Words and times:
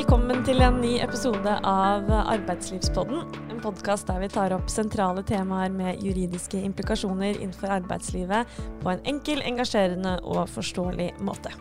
Velkommen 0.00 0.40
til 0.48 0.62
en 0.64 0.78
ny 0.80 0.94
episode 1.04 1.52
av 1.68 2.06
Arbeidslivspodden. 2.08 3.34
En 3.52 3.58
podkast 3.60 4.08
der 4.08 4.22
vi 4.22 4.30
tar 4.32 4.54
opp 4.56 4.70
sentrale 4.72 5.20
temaer 5.28 5.68
med 5.74 6.00
juridiske 6.00 6.56
implikasjoner 6.64 7.34
innenfor 7.34 7.68
arbeidslivet 7.74 8.54
på 8.80 8.88
en 8.94 9.02
enkel, 9.10 9.42
engasjerende 9.44 10.14
og 10.24 10.46
forståelig 10.54 11.10
måte. 11.20 11.52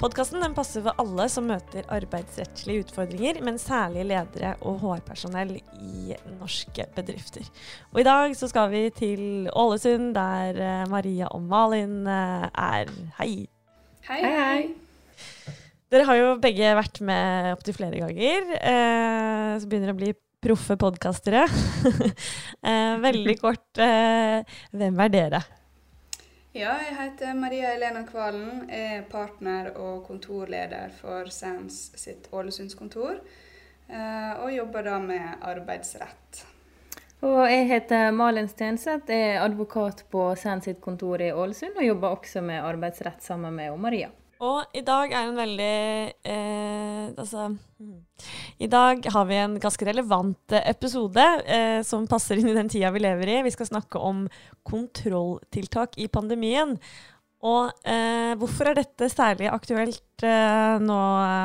Podkasten 0.00 0.56
passer 0.56 0.86
for 0.86 0.96
alle 1.02 1.26
som 1.28 1.44
møter 1.50 1.84
arbeidsrettslige 1.92 2.86
utfordringer, 2.86 3.42
men 3.44 3.60
særlig 3.60 4.06
ledere 4.14 4.54
og 4.64 4.80
HR-personell 4.80 5.58
i 5.60 6.16
norske 6.38 6.86
bedrifter. 6.96 7.44
Og 7.92 8.00
I 8.00 8.06
dag 8.08 8.38
så 8.38 8.48
skal 8.48 8.72
vi 8.72 8.86
til 8.96 9.50
Ålesund, 9.52 10.14
der 10.16 10.56
eh, 10.56 10.88
Maria 10.88 11.28
og 11.36 11.44
Malin 11.52 12.00
eh, 12.08 12.48
er. 12.48 12.96
Hei! 13.20 13.34
Hei, 14.08 14.22
hei. 14.24 14.83
Dere 15.92 16.06
har 16.08 16.16
jo 16.16 16.30
begge 16.42 16.70
vært 16.78 17.00
med 17.04 17.50
opptil 17.54 17.76
flere 17.76 18.00
ganger. 18.00 18.54
Eh, 18.56 19.50
så 19.60 19.68
begynner 19.68 19.92
det 19.92 19.96
å 19.96 20.00
bli 20.00 20.14
proffe 20.44 20.76
podkastere. 20.80 21.44
eh, 22.68 22.94
veldig 23.00 23.36
kort, 23.40 23.68
eh, 23.80 24.56
hvem 24.72 25.04
er 25.04 25.12
dere? 25.12 25.42
Ja, 26.54 26.76
jeg 26.78 26.94
heter 26.94 27.34
Maria 27.34 27.72
Elena 27.74 28.04
Kvalen. 28.06 28.64
Er 28.70 29.04
partner 29.10 29.72
og 29.74 30.04
kontorleder 30.06 30.92
for 31.00 31.30
SANS 31.32 31.80
sitt 31.98 32.28
Ålesundskontor. 32.32 33.20
Eh, 33.88 34.32
og 34.40 34.52
jobber 34.54 34.86
da 34.86 34.98
med 35.02 35.44
arbeidsrett. 35.44 36.44
Og 37.24 37.40
jeg 37.48 37.68
heter 37.70 38.10
Malin 38.12 38.48
Stenseth, 38.48 39.08
er 39.12 39.40
advokat 39.42 40.04
på 40.12 40.28
SANS 40.36 40.68
sitt 40.68 40.80
kontor 40.84 41.22
i 41.24 41.32
Ålesund, 41.32 41.76
og 41.78 41.88
jobber 41.88 42.18
også 42.18 42.44
med 42.44 42.62
arbeidsrett 42.62 43.24
sammen 43.24 43.56
med 43.56 43.74
Maria. 43.80 44.12
Og 44.44 44.76
i 44.76 44.82
dag 44.84 45.12
er 45.12 45.28
en 45.28 45.38
veldig 45.38 45.76
eh, 46.28 47.04
Altså. 47.14 47.48
I 48.58 48.68
dag 48.70 49.06
har 49.12 49.26
vi 49.28 49.36
en 49.38 49.56
ganske 49.60 49.86
relevant 49.86 50.54
episode 50.60 51.24
eh, 51.46 51.80
som 51.86 52.06
passer 52.10 52.40
inn 52.40 52.48
i 52.50 52.56
den 52.56 52.70
tida 52.72 52.90
vi 52.94 53.02
lever 53.02 53.30
i. 53.30 53.42
Vi 53.46 53.52
skal 53.54 53.68
snakke 53.68 54.00
om 54.00 54.24
kontrolltiltak 54.66 55.98
i 56.00 56.08
pandemien. 56.12 56.76
Og 57.44 57.84
eh, 57.84 58.32
hvorfor 58.40 58.70
er 58.70 58.78
dette 58.80 59.10
særlig 59.12 59.50
aktuelt 59.52 60.24
eh, 60.24 60.80
nå, 60.80 61.00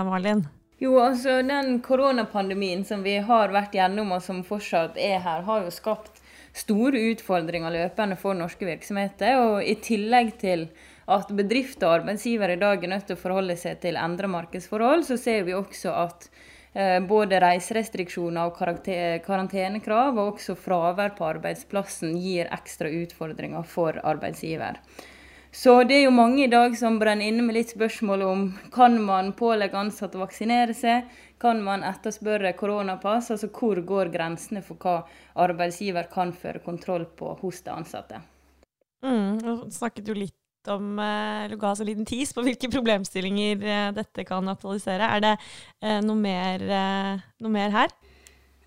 Malin? 0.07 0.45
Jo, 0.79 0.95
altså 1.03 1.41
Den 1.43 1.81
koronapandemien 1.83 2.85
som 2.87 3.03
vi 3.03 3.17
har 3.19 3.51
vært 3.51 3.75
gjennom, 3.75 4.13
og 4.15 4.23
som 4.23 4.45
fortsatt 4.47 4.95
er 4.95 5.19
her, 5.25 5.43
har 5.43 5.65
jo 5.65 5.75
skapt 5.75 6.21
store 6.55 7.01
utfordringer 7.11 7.73
løpende 7.73 8.15
for 8.19 8.37
norske 8.37 8.65
virksomheter. 8.65 9.41
Og 9.43 9.59
i 9.65 9.75
tillegg 9.83 10.37
til 10.39 10.69
at 11.09 11.31
bedrifter 11.33 11.87
og 11.87 11.99
arbeidsgivere 11.99 12.55
i 12.55 12.61
dag 12.61 12.83
er 12.83 12.93
nødt 12.93 13.07
til 13.09 13.17
å 13.17 13.23
forholde 13.23 13.57
seg 13.57 13.81
til 13.83 13.97
endra 13.99 14.29
markedsforhold, 14.29 15.05
så 15.07 15.17
ser 15.17 15.45
vi 15.47 15.55
også 15.57 15.93
at 15.97 16.27
eh, 16.73 16.97
både 17.01 17.41
reiserestriksjoner 17.41 18.49
og 18.49 18.59
karantenekrav 19.25 20.17
og 20.17 20.35
også 20.35 20.57
fravær 20.59 21.15
på 21.17 21.29
arbeidsplassen 21.31 22.17
gir 22.21 22.51
ekstra 22.53 22.91
utfordringer 23.01 23.65
for 23.65 23.97
arbeidsgiver. 24.03 24.77
Så 25.51 25.79
det 25.89 25.95
er 25.97 26.03
jo 26.03 26.13
mange 26.13 26.43
i 26.43 26.51
dag 26.51 26.75
som 26.77 26.99
brenner 27.01 27.25
inne 27.25 27.41
med 27.41 27.55
litt 27.57 27.71
spørsmål 27.73 28.23
om 28.27 28.43
kan 28.73 28.99
man 29.01 29.31
pålegge 29.37 29.79
ansatte 29.79 30.19
å 30.19 30.21
vaksinere 30.21 30.75
seg, 30.77 31.07
kan 31.41 31.63
man 31.65 31.81
etterspørre 31.87 32.51
koronapass, 32.59 33.31
altså 33.33 33.49
hvor 33.55 33.81
går 33.81 34.11
grensene 34.13 34.61
for 34.61 34.77
hva 34.83 34.99
arbeidsgiver 35.41 36.11
kan 36.11 36.35
føre 36.37 36.61
kontroll 36.61 37.07
på 37.17 37.33
hos 37.41 37.63
de 37.65 37.73
ansatte. 37.73 38.21
Mm, 39.01 39.71
snakket 39.73 40.11
jo 40.11 40.17
litt 40.19 40.35
om 40.73 40.99
eh, 40.99 41.45
eller 41.45 41.59
ga 41.59 41.71
oss 41.71 41.81
en 41.83 41.89
liten 41.89 42.07
tis 42.07 42.33
på 42.35 42.43
hvilke 42.45 42.69
problemstillinger 42.71 43.63
eh, 43.63 43.89
dette 43.95 44.25
kan 44.27 44.47
aktualisere. 44.51 45.09
Er 45.17 45.23
det 45.25 45.33
eh, 45.35 45.99
noe 46.05 46.17
mer, 46.19 46.63
noe 47.39 47.53
mer 47.53 47.73
her? 47.73 47.93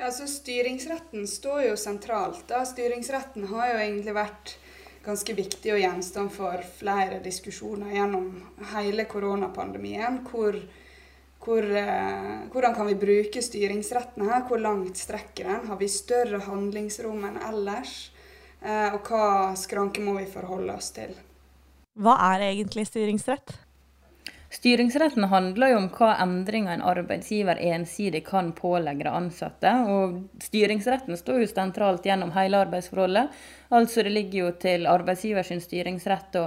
Altså 0.03 0.27
Styringsretten 0.27 1.29
står 1.31 1.69
jo 1.69 1.79
sentralt. 1.79 2.45
Da. 2.49 2.65
Styringsretten 2.67 3.47
har 3.53 3.73
jo 3.73 3.81
egentlig 3.85 4.17
vært 4.17 4.57
ganske 5.03 5.35
viktig 5.35 5.75
og 5.75 5.83
gjenstand 5.83 6.33
for 6.35 6.63
flere 6.79 7.21
diskusjoner 7.23 7.95
gjennom 7.95 8.31
hele 8.73 9.07
koronapandemien. 9.11 10.21
Hvor, 10.27 10.59
hvor, 11.43 11.69
hvordan 12.55 12.75
kan 12.75 12.91
vi 12.91 12.99
bruke 12.99 13.43
styringsretten 13.43 14.27
her? 14.27 14.47
Hvor 14.49 14.63
langt 14.63 14.99
strekker 14.99 15.51
den? 15.51 15.69
Har 15.71 15.79
vi 15.79 15.91
større 15.91 16.43
handlingsrom 16.49 17.23
enn 17.31 17.39
ellers? 17.51 18.11
og 18.63 19.09
hva 19.11 19.25
skranke 19.59 19.99
må 20.07 20.13
vi 20.21 20.29
forholde 20.31 20.77
oss 20.79 20.93
til? 20.95 21.17
Hva 21.93 22.15
er 22.33 22.47
egentlig 22.47 22.87
styringsrett? 22.89 23.51
Styringsretten 24.53 25.27
handler 25.29 25.75
jo 25.75 25.77
om 25.83 25.89
hva 25.93 26.15
endringer 26.25 26.73
en 26.73 26.85
arbeidsgiver 26.89 27.59
ensidig 27.61 28.23
kan 28.25 28.49
pålegge 28.57 29.11
ansatte. 29.13 29.73
Og 29.93 30.41
styringsretten 30.41 31.19
står 31.21 31.43
jo 31.43 31.51
sentralt 31.51 32.09
gjennom 32.09 32.33
hele 32.33 32.63
arbeidsforholdet. 32.65 33.35
Altså 33.77 34.05
det 34.07 34.13
ligger 34.13 34.39
jo 34.39 34.53
til 34.65 34.89
arbeidsgivers 34.89 35.53
styringsrett 35.67 36.39
å 36.41 36.47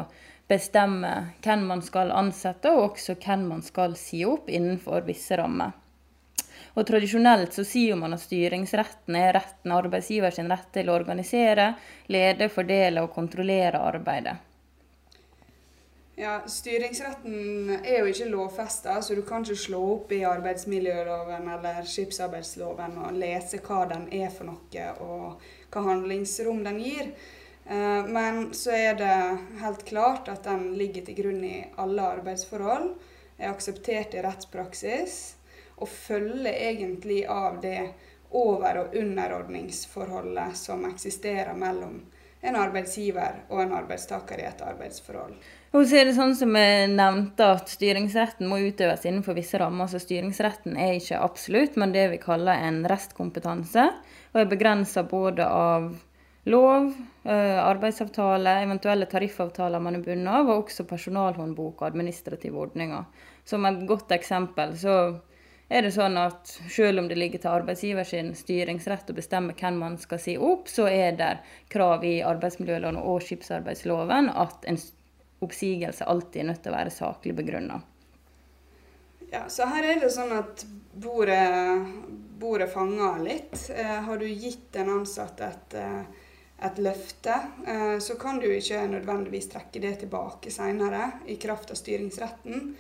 bestemme 0.50 1.14
hvem 1.46 1.68
man 1.70 1.86
skal 1.86 2.14
ansette, 2.14 2.74
og 2.74 2.92
også 2.96 3.18
hvem 3.22 3.46
man 3.54 3.62
skal 3.66 3.94
si 4.02 4.24
opp 4.26 4.50
innenfor 4.50 5.06
visse 5.06 5.38
rammer. 5.38 5.78
Og 6.74 6.90
Tradisjonelt 6.90 7.54
så 7.54 7.64
sier 7.66 8.02
man 8.02 8.18
at 8.18 8.26
styringsretten 8.26 9.22
er 9.22 9.38
retten 9.38 9.78
arbeidsgivers 9.78 10.42
rett 10.42 10.74
til 10.74 10.90
å 10.90 10.98
organisere, 10.98 11.72
lede, 12.10 12.50
fordele 12.50 13.06
og 13.06 13.14
kontrollere 13.14 13.86
arbeidet. 13.94 14.36
Ja, 16.18 16.42
Styringsretten 16.48 17.70
er 17.84 17.98
jo 18.00 18.08
ikke 18.08 18.30
lovfesta, 18.30 19.02
så 19.04 19.18
du 19.18 19.22
kan 19.28 19.44
ikke 19.44 19.58
slå 19.60 19.82
opp 19.98 20.14
i 20.16 20.22
arbeidsmiljøloven 20.24 21.50
eller 21.58 21.82
skipsarbeidsloven 21.92 22.96
og 23.04 23.18
lese 23.20 23.60
hva 23.66 23.82
den 23.90 24.06
er 24.16 24.32
for 24.32 24.48
noe 24.48 24.86
og 25.04 25.44
hva 25.74 25.84
handlingsrom 25.90 26.64
den 26.64 26.80
gir. 26.80 27.10
Eh, 27.68 28.08
men 28.08 28.54
så 28.56 28.72
er 28.78 28.96
det 29.02 29.18
helt 29.60 29.84
klart 29.90 30.32
at 30.32 30.48
den 30.48 30.70
ligger 30.80 31.04
til 31.04 31.20
grunn 31.20 31.44
i 31.44 31.58
alle 31.84 32.08
arbeidsforhold, 32.16 32.94
er 33.36 33.52
akseptert 33.52 34.16
i 34.16 34.24
rettspraksis 34.24 35.18
og 35.76 35.92
følger 35.92 36.56
egentlig 36.56 37.26
av 37.28 37.60
det 37.60 37.90
over- 38.32 38.86
og 38.86 38.96
underordningsforholdet 38.96 40.56
som 40.56 40.88
eksisterer 40.88 41.60
mellom 41.60 42.06
en 42.46 42.56
arbeidsgiver 42.56 43.44
og 43.50 43.62
en 43.62 43.74
arbeidstaker 43.74 44.40
i 44.40 44.48
et 44.48 44.62
arbeidsforhold. 44.62 45.36
Og 45.76 45.84
så 45.84 45.98
er 46.00 46.08
det 46.08 46.16
sånn 46.16 46.32
som 46.40 46.56
jeg 46.56 46.88
nevnte, 46.94 47.50
at 47.58 47.68
styringsretten 47.68 48.48
må 48.48 48.62
utøves 48.64 49.02
innenfor 49.04 49.36
visse 49.36 49.60
rammer. 49.60 49.90
Så 49.92 50.00
styringsretten 50.00 50.78
er 50.80 50.94
ikke 50.96 51.20
absolutt, 51.20 51.76
men 51.76 51.92
det 51.92 52.06
vi 52.14 52.20
kaller 52.22 52.64
en 52.64 52.86
restkompetanse. 52.88 53.90
Og 54.32 54.40
er 54.40 54.48
begrensa 54.54 55.04
både 55.04 55.44
av 55.44 55.90
lov, 56.48 56.94
eh, 57.26 57.60
arbeidsavtale, 57.60 58.56
eventuelle 58.64 59.10
tariffavtaler 59.12 59.84
man 59.84 60.00
er 60.00 60.08
bundet 60.08 60.32
av, 60.32 60.48
og 60.48 60.64
også 60.64 60.88
personalhåndbok 60.88 61.82
og 61.82 61.88
administrative 61.90 62.56
ordninger. 62.56 63.06
Som 63.44 63.66
et 63.66 63.86
godt 63.90 64.16
eksempel 64.16 64.78
så 64.80 64.98
er 65.68 65.82
det 65.82 65.96
sånn 65.96 66.16
at 66.22 66.56
selv 66.70 67.02
om 67.02 67.08
det 67.10 67.18
ligger 67.18 67.42
til 67.42 67.52
arbeidsgiver 67.52 68.06
sin 68.06 68.36
styringsrett 68.38 69.10
å 69.10 69.18
bestemme 69.18 69.56
hvem 69.58 69.80
man 69.82 69.98
skal 69.98 70.22
si 70.22 70.38
opp, 70.38 70.70
så 70.70 70.86
er 70.88 71.18
det 71.18 71.32
krav 71.74 72.06
i 72.06 72.22
arbeidsmiljøloven 72.22 73.02
og 73.02 73.26
skipsarbeidsloven 73.26 74.30
at 74.30 74.70
en 74.70 74.78
oppsigelse 75.46 76.08
alltid 76.10 76.42
er 76.42 76.50
nødt 76.52 76.64
til 76.64 76.74
å 76.74 76.78
være 76.78 76.94
saklig 76.94 77.36
begrunna. 77.38 77.82
Ja, 79.32 79.46
så 79.50 79.68
her 79.70 79.84
er 79.84 80.00
det 80.00 80.12
sånn 80.14 80.32
at 80.36 80.66
bordet, 80.94 81.88
bordet 82.40 82.70
fanger 82.74 83.20
litt. 83.24 83.58
Eh, 83.74 83.98
har 84.08 84.22
du 84.22 84.28
gitt 84.28 84.76
en 84.80 84.92
ansatt 85.00 85.42
et, 85.42 85.74
eh, 85.74 86.04
et 86.66 86.78
løfte, 86.80 87.36
eh, 87.68 87.98
så 88.00 88.16
kan 88.22 88.40
du 88.40 88.48
ikke 88.48 88.86
nødvendigvis 88.88 89.50
trekke 89.52 89.82
det 89.82 89.96
tilbake 90.06 90.52
seinere 90.52 91.12
i 91.28 91.36
kraft 91.36 91.72
av 91.72 91.82
styringsretten. 91.82 92.76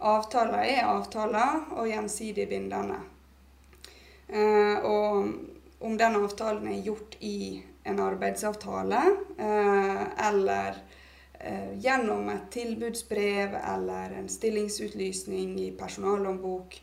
Avtaler 0.00 0.64
er 0.64 0.86
avtaler 0.88 1.66
og 1.76 1.88
gjensidig 1.90 2.48
bindende. 2.48 3.00
Eh, 4.28 4.78
og 4.86 5.84
om 5.84 5.96
den 5.96 6.16
avtalen 6.16 6.68
er 6.70 6.86
gjort 6.86 7.16
i 7.20 7.62
en 7.84 8.00
arbeidsavtale 8.00 9.00
eh, 9.38 10.02
eller 10.28 10.80
gjennom 11.80 12.28
et 12.28 12.50
tilbudsbrev 12.52 13.54
eller 13.56 14.12
en 14.18 14.26
stillingsutlysning 14.28 15.54
i 15.62 15.70
personalhåndbok 15.78 16.76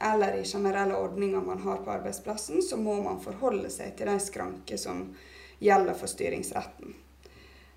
eller 0.00 0.36
i 0.38 0.44
generelle 0.44 0.94
ordninger 0.96 1.40
man 1.40 1.58
har 1.58 1.76
på 1.76 1.90
arbeidsplassen, 1.90 2.62
så 2.62 2.76
må 2.76 3.00
man 3.02 3.20
forholde 3.20 3.70
seg 3.70 3.96
til 3.96 4.10
de 4.10 4.18
skranker 4.20 4.80
som 4.80 5.02
gjelder 5.58 5.96
for 5.96 6.10
styringsretten. 6.10 6.94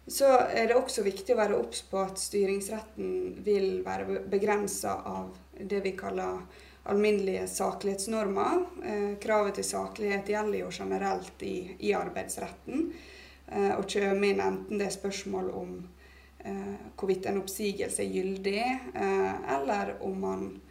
Så 0.09 0.25
er 0.25 0.67
det 0.67 0.77
også 0.77 1.03
viktig 1.05 1.35
å 1.35 1.37
være 1.37 1.57
obs 1.59 1.83
på 1.85 1.99
at 2.01 2.17
styringsretten 2.17 3.43
vil 3.45 3.83
være 3.85 4.23
begrensa 4.31 4.95
av 5.05 5.37
det 5.53 5.83
vi 5.85 5.93
kaller 5.97 6.41
alminnelige 6.89 7.45
saklighetsnormer. 7.51 8.63
Eh, 8.89 9.11
kravet 9.21 9.59
til 9.59 9.67
saklighet 9.67 10.31
gjelder 10.33 10.63
jo 10.63 10.71
generelt 10.73 11.45
i, 11.45 11.75
i 11.85 11.93
arbeidsretten. 11.93 12.89
Eh, 13.47 13.71
og 13.77 13.85
kommer 13.93 14.31
inn 14.31 14.41
enten 14.41 14.81
det 14.81 14.89
er 14.89 14.97
spørsmål 14.97 15.53
om 15.61 15.77
eh, 15.77 15.98
hvorvidt 16.95 17.25
en 17.25 17.41
oppsigelse 17.41 18.03
er 18.03 18.13
gyldig, 18.13 18.63
eh, 18.93 19.53
eller 19.55 19.95
om 20.03 20.19
man 20.21 20.61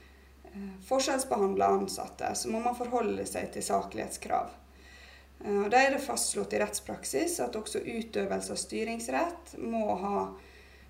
eh, 0.44 0.70
forskjellsbehandler 0.88 1.66
ansatte, 1.66 2.34
så 2.34 2.48
må 2.48 2.60
man 2.60 2.76
forholde 2.76 3.26
seg 3.26 3.52
til 3.52 3.62
saklighetskrav. 3.62 4.50
Eh, 5.44 5.68
Da 5.68 5.82
er 5.82 5.96
det 5.96 6.04
fastslått 6.04 6.52
i 6.52 6.60
rettspraksis 6.62 7.40
at 7.44 7.56
også 7.56 7.84
utøvelse 7.84 8.52
av 8.52 8.60
styringsrett 8.60 9.56
må 9.58 9.94
ha 10.00 10.28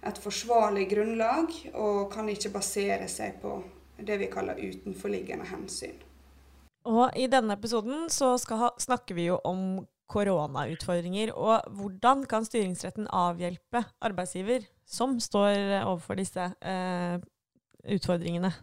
et 0.07 0.19
forsvarlig 0.23 0.89
grunnlag, 0.91 1.51
og 1.75 2.13
kan 2.13 2.29
ikke 2.29 2.55
basere 2.55 3.09
seg 3.09 3.41
på 3.43 3.63
det 3.99 4.19
vi 4.19 4.31
kaller 4.31 4.55
utenforliggende 4.55 5.45
hensyn. 5.51 5.97
Og 6.87 7.11
I 7.19 7.27
denne 7.27 7.57
episoden 7.59 8.07
så 8.11 8.37
ha, 8.55 8.71
snakker 8.79 9.15
vi 9.15 9.27
jo 9.27 9.41
om 9.45 9.87
koronautfordringer. 10.11 11.35
Og 11.37 11.69
hvordan 11.79 12.25
kan 12.29 12.47
styringsretten 12.49 13.11
avhjelpe 13.13 13.85
arbeidsgiver 14.05 14.67
som 14.89 15.19
står 15.21 15.83
overfor 15.85 16.19
disse 16.19 16.51
eh, 16.63 17.21
utfordringene? 17.89 18.55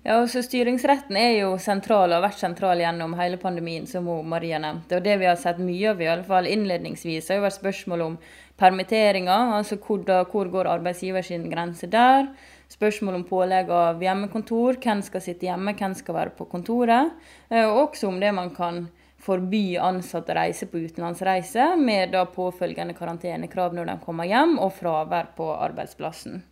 Ja, 0.00 0.14
altså 0.16 0.40
Styringsretten 0.40 1.16
er 1.20 1.34
jo 1.42 1.48
sentral 1.60 2.08
og 2.08 2.14
har 2.16 2.22
vært 2.24 2.40
sentral 2.40 2.80
gjennom 2.80 3.12
hele 3.18 3.36
pandemien, 3.36 3.84
som 3.84 4.06
Maria 4.24 4.56
nevnte. 4.62 4.96
Og 4.96 5.04
Det 5.04 5.16
vi 5.20 5.26
har 5.28 5.36
sett 5.36 5.58
mye 5.60 5.90
av, 5.90 6.00
i 6.00 6.08
alle 6.08 6.24
fall 6.24 6.48
innledningsvis, 6.48 7.28
har 7.28 7.36
jo 7.36 7.44
vært 7.44 7.58
spørsmål 7.58 8.04
om 8.06 8.14
permitteringer. 8.60 9.52
Altså 9.58 9.76
hvor, 9.76 10.00
da, 10.06 10.22
hvor 10.24 10.48
går 10.48 10.70
arbeidsgiver 10.72 11.26
sin 11.26 11.44
grense 11.52 11.84
der? 11.92 12.30
Spørsmål 12.72 13.18
om 13.18 13.26
pålegg 13.28 13.68
av 13.76 14.00
hjemmekontor. 14.00 14.80
Hvem 14.80 15.04
skal 15.04 15.24
sitte 15.26 15.50
hjemme, 15.50 15.76
hvem 15.76 15.98
skal 15.98 16.16
være 16.16 16.32
på 16.38 16.48
kontoret? 16.48 17.12
Eh, 17.50 17.66
og 17.66 17.90
også 17.90 18.08
om 18.08 18.16
det 18.24 18.32
man 18.32 18.54
kan 18.56 18.86
forby 19.20 19.76
ansatte 19.76 20.32
å 20.32 20.38
reise 20.38 20.66
på 20.70 20.80
utenlandsreise, 20.80 21.74
med 21.76 22.14
da 22.14 22.24
påfølgende 22.28 22.96
karantenekrav 22.96 23.76
når 23.76 23.92
de 23.92 23.96
kommer 24.04 24.28
hjem, 24.30 24.56
og 24.58 24.72
fravær 24.78 25.32
på 25.36 25.50
arbeidsplassen. 25.56 26.42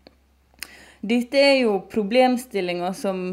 Dette 1.00 1.38
er 1.38 1.60
jo 1.62 1.78
problemstillinger 1.90 2.96
som 2.98 3.26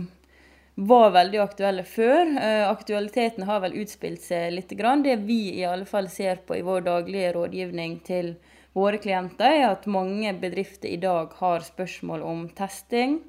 var 0.76 1.14
veldig 1.16 1.40
aktuelle 1.42 1.84
før. 1.88 2.36
Eh, 2.38 2.64
aktualiteten 2.70 3.48
har 3.48 3.62
vel 3.64 3.78
utspilt 3.82 4.22
seg 4.22 4.52
litt. 4.54 4.70
Det 4.70 5.16
vi 5.24 5.56
i 5.60 5.66
alle 5.66 5.86
fall 5.86 6.10
ser 6.10 6.44
på 6.46 6.58
i 6.58 6.66
vår 6.66 6.82
daglige 6.86 7.34
rådgivning 7.34 8.00
til 8.06 8.36
våre 8.76 9.00
klienter, 9.00 9.50
er 9.64 9.70
at 9.72 9.88
mange 9.88 10.34
bedrifter 10.40 10.92
i 10.92 11.00
dag 11.00 11.32
har 11.40 11.64
spørsmål 11.64 12.22
om 12.22 12.50
testing. 12.50 13.22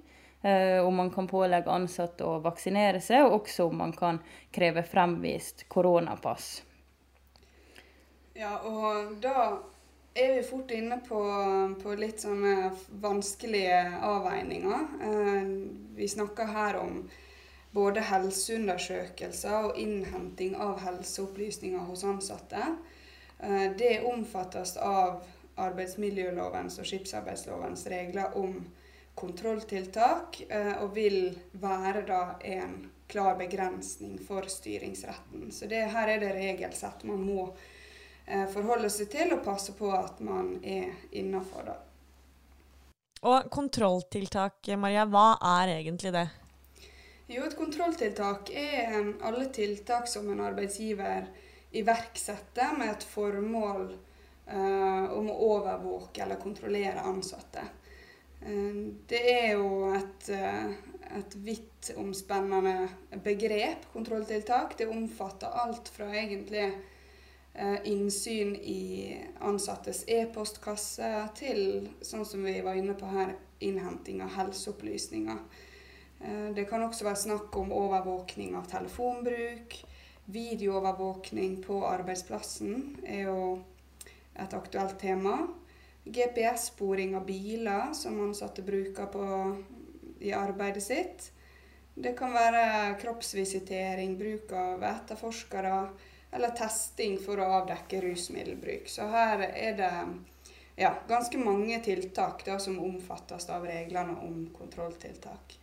Eh, 0.43 0.87
om 0.87 0.95
man 0.95 1.11
kan 1.11 1.27
pålegge 1.27 1.71
ansatte 1.73 2.25
å 2.25 2.39
vaksinere 2.45 3.01
seg, 3.01 3.25
og 3.25 3.41
også 3.41 3.71
om 3.71 3.81
man 3.81 3.93
kan 3.97 4.21
kreve 4.55 4.85
fremvist 4.87 5.65
koronapass. 5.73 6.63
Ja, 8.37 8.59
og 8.69 9.17
da 9.25 9.63
er 10.15 10.35
vi 10.37 10.43
fort 10.45 10.71
inne 10.71 11.01
på, 11.09 11.21
på 11.83 11.95
litt 11.97 12.21
sånne 12.21 12.71
vanskelige 13.03 13.81
avveininger. 14.05 14.85
Eh, 15.09 15.49
vi 15.97 16.09
snakker 16.09 16.53
her 16.53 16.79
om 16.81 17.01
både 17.77 18.05
helseundersøkelser 18.09 19.71
og 19.71 19.81
innhenting 19.81 20.57
av 20.57 20.79
helseopplysninger 20.85 21.89
hos 21.89 22.05
ansatte. 22.05 22.63
Eh, 23.41 23.73
det 23.77 23.99
omfattes 24.09 24.77
av 24.77 25.25
arbeidsmiljølovens 25.57 26.79
og 26.81 26.89
skipsarbeidslovens 26.89 27.87
regler 27.89 28.37
om 28.37 28.61
kontrolltiltak, 29.17 30.43
eh, 30.49 30.75
og 30.83 30.93
vil 30.95 31.33
være 31.57 32.05
da 32.09 32.21
en 32.45 32.77
klar 33.09 33.39
begrensning 33.39 34.19
for 34.23 34.49
styringsretten. 34.51 35.51
Så 35.55 35.69
det, 35.71 35.87
her 35.95 36.15
er 36.15 36.23
det 36.23 36.35
regelsett 36.37 37.05
man 37.09 37.25
må 37.25 37.51
Eh, 38.27 38.47
forholde 38.51 38.89
seg 38.91 39.11
til 39.13 39.35
og 39.37 39.45
passe 39.47 39.73
på 39.79 39.87
at 39.95 40.19
man 40.27 40.57
er 40.67 40.91
innafor 41.15 41.69
det. 41.69 41.77
Og 43.27 43.47
kontrolltiltak, 43.55 44.67
Maria, 44.79 45.07
hva 45.07 45.37
er 45.61 45.77
egentlig 45.77 46.13
det? 46.15 46.27
Jo, 47.31 47.45
et 47.47 47.57
kontrolltiltak 47.59 48.51
er 48.51 49.13
alle 49.27 49.47
tiltak 49.55 50.11
som 50.11 50.27
en 50.31 50.43
arbeidsgiver 50.43 51.29
iverksetter 51.77 52.75
med 52.79 52.93
et 52.97 53.07
formål 53.07 53.89
eh, 53.95 55.07
om 55.15 55.31
å 55.31 55.39
overvåke 55.55 56.23
eller 56.27 56.43
kontrollere 56.43 57.07
ansatte. 57.07 57.63
Uh, 58.47 58.95
det 59.11 59.23
er 59.33 59.49
jo 59.57 59.91
et, 59.97 60.29
uh, 60.31 60.75
et 61.19 61.39
vidtomspennende 61.47 62.89
begrep, 63.25 63.89
kontrolltiltak. 63.93 64.79
Det 64.79 64.89
omfatter 64.89 65.59
alt 65.65 65.91
fra 65.93 66.13
egentlig 66.15 66.71
Eh, 67.59 67.77
innsyn 67.85 68.57
i 68.57 69.17
ansattes 69.41 70.03
e-postkasse 70.13 71.09
til, 71.39 71.87
sånn 72.05 72.27
som 72.29 72.43
vi 72.45 72.59
var 72.61 72.77
inne 72.77 72.93
på 73.01 73.09
her, 73.09 73.33
innhenting 73.65 74.21
av 74.21 74.35
helseopplysninger. 74.35 75.39
Eh, 76.21 76.51
det 76.53 76.67
kan 76.69 76.85
også 76.85 77.07
være 77.07 77.23
snakk 77.23 77.57
om 77.57 77.73
overvåkning 77.73 78.59
av 78.61 78.69
telefonbruk. 78.69 79.79
Videoovervåkning 80.29 81.63
på 81.65 81.81
arbeidsplassen 81.89 83.01
er 83.07 83.23
jo 83.31 83.39
et 84.37 84.53
aktuelt 84.53 84.99
tema. 85.01 85.39
GPS-sporing 86.07 87.17
av 87.19 87.27
biler 87.27 87.93
som 87.93 88.21
ansatte 88.23 88.63
bruker 88.63 89.07
på, 89.11 89.25
i 90.21 90.33
arbeidet 90.33 90.83
sitt. 90.83 91.31
Det 91.95 92.13
kan 92.17 92.33
være 92.33 92.95
kroppsvisitering, 93.01 94.15
bruk 94.19 94.53
av 94.53 94.85
etterforskere 94.85 95.75
eller 96.37 96.55
testing 96.57 97.19
for 97.19 97.41
å 97.41 97.51
avdekke 97.61 98.01
rusmiddelbruk. 98.05 98.89
Så 98.93 99.09
her 99.11 99.45
er 99.49 99.77
det 99.79 99.93
ja, 100.77 100.93
ganske 101.09 101.39
mange 101.41 101.79
tiltak 101.85 102.45
da, 102.47 102.59
som 102.59 102.79
omfattes 102.85 103.49
av 103.51 103.65
reglene 103.67 104.19
om 104.23 104.43
kontrolltiltak. 104.59 105.57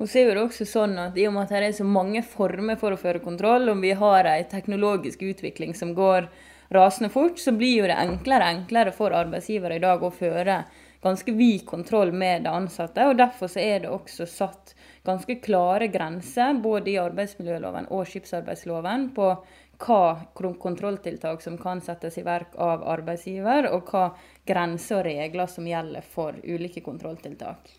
Og 0.00 0.08
så 0.08 0.22
er 0.22 0.32
det 0.34 0.42
også 0.42 0.66
sånn 0.66 0.96
at 0.98 1.18
I 1.20 1.28
og 1.28 1.36
med 1.36 1.44
at 1.44 1.52
det 1.52 1.68
er 1.68 1.76
så 1.76 1.86
mange 1.86 2.24
former 2.26 2.80
for 2.80 2.94
å 2.94 3.00
føre 3.00 3.20
kontroll, 3.22 3.68
om 3.70 3.84
vi 3.84 3.92
har 3.94 4.26
en 4.26 4.48
teknologisk 4.50 5.22
utvikling 5.22 5.76
som 5.78 5.92
går 5.94 6.26
rasende 6.72 7.10
fort, 7.12 7.38
så 7.38 7.52
blir 7.52 7.82
jo 7.82 7.90
det 7.90 7.98
enklere 7.98 8.46
og 8.46 8.56
enklere 8.56 8.94
for 8.96 9.14
arbeidsgivere 9.16 9.76
i 9.78 9.82
dag 9.82 10.02
å 10.02 10.12
føre 10.14 10.62
ganske 11.02 11.32
vid 11.34 11.66
kontroll 11.66 12.12
med 12.12 12.44
de 12.46 12.52
ansatte. 12.52 13.06
og 13.08 13.18
Derfor 13.18 13.50
så 13.50 13.60
er 13.60 13.82
det 13.82 13.90
også 13.90 14.26
satt 14.26 14.74
ganske 15.04 15.40
klare 15.42 15.88
grenser 15.90 16.54
både 16.62 16.92
i 16.92 17.00
arbeidsmiljøloven 17.02 17.90
og 17.90 18.06
skipsarbeidsloven 18.06 19.10
på 19.16 19.34
hva 19.82 20.02
kontrolltiltak 20.34 21.42
som 21.42 21.58
kan 21.58 21.80
settes 21.82 22.18
i 22.18 22.22
verk 22.22 22.54
av 22.54 22.84
arbeidsgiver, 22.86 23.66
og 23.74 23.90
hva 23.90 24.04
grenser 24.46 25.00
og 25.00 25.06
regler 25.08 25.50
som 25.50 25.66
gjelder 25.66 26.06
for 26.06 26.38
ulike 26.44 26.84
kontrolltiltak. 26.86 27.72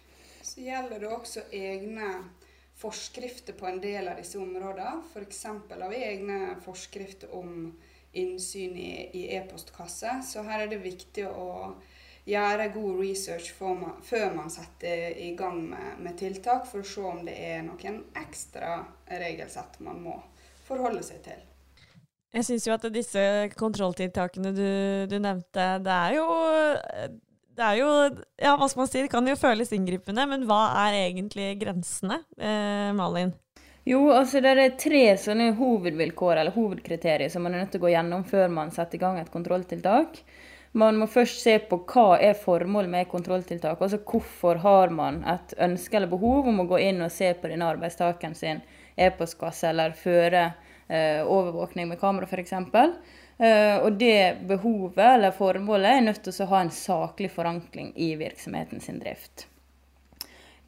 Så 0.44 0.66
gjelder 0.66 1.00
det 1.00 1.12
også 1.16 1.46
egne 1.56 2.10
forskrifter 2.76 3.56
på 3.56 3.70
en 3.70 3.80
del 3.80 4.10
av 4.12 4.20
disse 4.20 4.40
områdene. 4.42 5.00
F.eks. 5.14 5.44
har 5.48 5.90
vi 5.90 6.04
egne 6.04 6.40
forskrifter 6.66 7.32
om 7.36 7.72
innsyn 8.14 8.78
i 8.78 9.28
e-postkasse. 9.38 10.20
Så 10.26 10.44
her 10.46 10.66
er 10.66 10.72
det 10.72 10.84
viktig 10.84 11.26
å 11.28 11.74
gjøre 12.30 12.70
god 12.74 13.00
research 13.02 13.52
man, 13.60 13.98
før 14.04 14.30
man 14.36 14.52
setter 14.54 15.18
i 15.20 15.34
gang 15.36 15.60
med, 15.72 15.98
med, 16.00 16.16
tiltak, 16.20 16.68
for 16.70 16.84
å 16.84 16.88
se 16.88 17.04
om 17.04 17.24
det 17.28 17.36
er 17.36 17.66
noen 17.66 18.04
ekstra 18.20 18.78
regelsett 19.10 19.82
man 19.84 20.00
må 20.06 20.20
forholde 20.68 21.04
seg 21.04 21.24
til. 21.26 21.42
Jeg 22.34 22.48
syns 22.48 22.66
jo 22.66 22.74
at 22.74 22.88
disse 22.90 23.24
kontrolltiltakene 23.60 24.54
du, 24.56 24.66
du, 25.10 25.20
nevnte, 25.22 25.68
det 25.86 25.94
er 25.94 26.16
jo 26.18 26.28
det 27.54 27.66
er 27.68 27.78
jo 27.78 27.90
Ja, 28.42 28.56
hva 28.58 28.66
skal 28.66 28.82
man 28.82 28.90
si, 28.90 29.04
det 29.06 29.12
kan 29.14 29.28
jo 29.30 29.38
føles 29.38 29.74
inngripende, 29.76 30.26
men 30.32 30.48
hva 30.50 30.64
er 30.88 31.04
egentlig 31.04 31.52
grensene, 31.62 32.24
eh, 32.40 32.90
Malin? 32.98 33.36
Jo, 33.86 34.06
altså 34.16 34.40
det 34.44 34.54
er 34.56 34.76
tre 34.80 35.04
sånne 35.20 35.52
hovedvilkår 35.58 36.40
eller 36.40 36.56
hovedkriterier 36.56 37.32
som 37.32 37.44
man 37.44 37.56
er 37.56 37.64
nødt 37.64 37.74
til 37.76 37.82
å 37.82 37.86
gå 37.86 37.92
gjennom 37.92 38.24
før 38.28 38.52
man 38.54 38.72
setter 38.72 39.00
i 39.00 39.04
gang 39.04 39.20
et 39.20 39.32
kontrolltiltak. 39.34 40.22
Man 40.80 40.98
må 40.98 41.06
først 41.12 41.44
se 41.44 41.58
på 41.70 41.82
hva 41.92 42.16
er 42.24 42.40
formålet 42.40 42.90
med 42.90 43.10
kontrolltiltak. 43.12 43.82
Altså 43.84 44.00
hvorfor 44.00 44.62
har 44.64 44.94
man 44.96 45.20
et 45.30 45.54
ønske 45.62 46.00
eller 46.00 46.10
behov 46.10 46.48
om 46.50 46.64
å 46.64 46.70
gå 46.72 46.80
inn 46.86 47.04
og 47.04 47.12
se 47.14 47.34
på 47.38 47.52
denne 47.52 47.68
arbeidstakeren 47.76 48.34
sin 48.40 48.64
e-postkasse 48.96 49.68
eller 49.70 49.94
føre 49.98 50.48
Eh, 50.88 51.28
overvåkning 51.28 51.88
med 51.88 52.00
kamera 52.00 52.26
f.eks. 52.26 52.54
Eh, 52.54 53.78
og 53.84 53.94
det 53.98 54.38
behovet 54.48 55.06
eller 55.16 55.32
formålet 55.32 55.90
er 55.90 56.04
nødt 56.06 56.22
til 56.26 56.44
å 56.44 56.50
ha 56.52 56.60
en 56.62 56.74
saklig 56.76 57.32
forankring 57.32 57.94
i 57.96 58.14
virksomheten 58.20 58.84
sin 58.84 59.00
drift. 59.02 59.48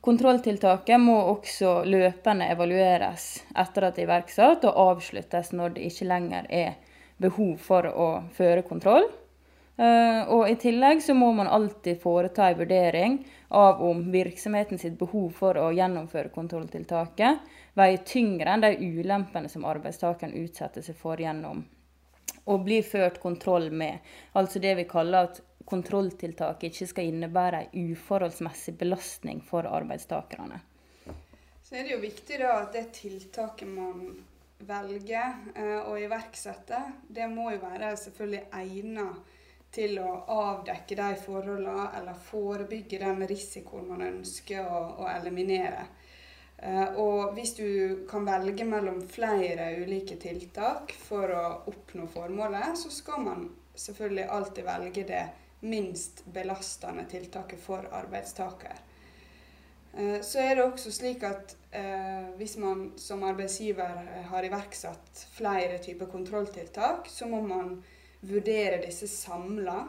Kontrolltiltaket 0.06 1.02
må 1.02 1.16
også 1.32 1.80
løpende 1.90 2.46
evalueres 2.54 3.24
etter 3.58 3.88
at 3.88 3.96
det 3.96 4.04
er 4.04 4.10
iverksatt, 4.10 4.66
og 4.70 4.82
avsluttes 4.92 5.50
når 5.58 5.78
det 5.78 5.88
ikke 5.90 6.10
lenger 6.12 6.50
er 6.54 6.76
behov 7.18 7.56
for 7.66 7.88
å 7.90 8.10
føre 8.36 8.62
kontroll. 8.68 9.08
Uh, 9.76 10.22
og 10.32 10.46
I 10.48 10.56
tillegg 10.62 11.02
så 11.04 11.16
må 11.18 11.32
man 11.36 11.50
alltid 11.52 11.98
foreta 12.00 12.46
en 12.48 12.60
vurdering 12.62 13.18
av 13.50 13.82
om 13.84 14.06
virksomheten 14.14 14.80
sitt 14.80 14.94
behov 15.00 15.34
for 15.36 15.58
å 15.60 15.72
gjennomføre 15.76 16.32
kontrolltiltaket 16.32 17.50
veier 17.76 18.06
tyngre 18.08 18.54
enn 18.54 18.64
de 18.64 18.72
ulempene 18.80 19.52
som 19.52 19.66
arbeidstakeren 19.68 20.38
utsetter 20.46 20.86
seg 20.86 20.96
for 21.02 21.20
gjennom 21.20 21.66
å 22.46 22.60
bli 22.62 22.80
ført 22.86 23.20
kontroll 23.20 23.68
med. 23.74 24.00
Altså 24.38 24.62
det 24.64 24.78
vi 24.80 24.88
kaller 24.88 25.28
at 25.28 25.42
kontrolltiltaket 25.66 26.72
ikke 26.72 26.88
skal 26.92 27.10
innebære 27.10 27.66
en 27.66 27.92
uforholdsmessig 27.96 28.76
belastning 28.78 29.42
for 29.44 29.68
arbeidstakerne. 29.70 30.62
Så 31.66 31.76
er 31.76 31.86
det 31.86 31.96
jo 31.96 32.02
viktig 32.04 32.40
da 32.42 32.60
at 32.60 32.76
det 32.76 32.92
tiltaket 32.94 33.70
man 33.70 34.12
velger 34.66 35.50
eh, 35.56 35.80
å 35.90 35.96
iverksette, 36.00 36.82
det 37.10 37.26
må 37.32 37.50
jo 37.56 37.64
være 37.64 37.96
selvfølgelig 38.00 38.44
egnet 38.62 39.34
til 39.76 39.98
å 40.00 40.12
avdekke 40.32 40.96
de 40.96 41.08
forholdene 41.20 41.90
eller 41.98 42.26
forebygge 42.30 43.02
den 43.02 43.26
risikoen 43.28 43.90
man 43.90 44.06
ønsker 44.06 44.64
å, 44.64 44.82
å 45.04 45.10
eliminere. 45.12 45.88
Eh, 46.58 46.96
og 47.02 47.34
hvis 47.36 47.56
du 47.58 47.68
kan 48.10 48.28
velge 48.28 48.68
mellom 48.68 49.02
flere 49.12 49.74
ulike 49.82 50.16
tiltak 50.22 50.94
for 50.96 51.34
å 51.34 51.46
oppnå 51.74 52.08
formålet, 52.14 52.78
så 52.80 52.94
skal 52.94 53.26
man 53.26 53.50
selvfølgelig 53.76 54.30
alltid 54.38 54.70
velge 54.70 55.04
det 55.10 55.26
minst 55.66 56.24
belastende 56.34 57.06
tiltaket 57.10 57.62
for 57.62 57.88
arbeidstaker. 57.92 58.78
Eh, 59.98 60.22
så 60.22 60.40
er 60.44 60.56
det 60.56 60.66
også 60.66 60.92
slik 60.92 61.24
at 61.24 61.56
eh, 61.76 62.32
hvis 62.40 62.58
man 62.62 62.90
som 63.00 63.24
arbeidsgiver 63.24 64.10
har 64.30 64.48
iverksatt 64.48 65.26
flere 65.38 65.80
typer 65.84 66.12
kontrolltiltak, 66.12 67.08
så 67.10 67.30
må 67.32 67.42
man 67.46 67.78
vurdere 68.26 68.82
disse 68.84 69.08
samla. 69.08 69.86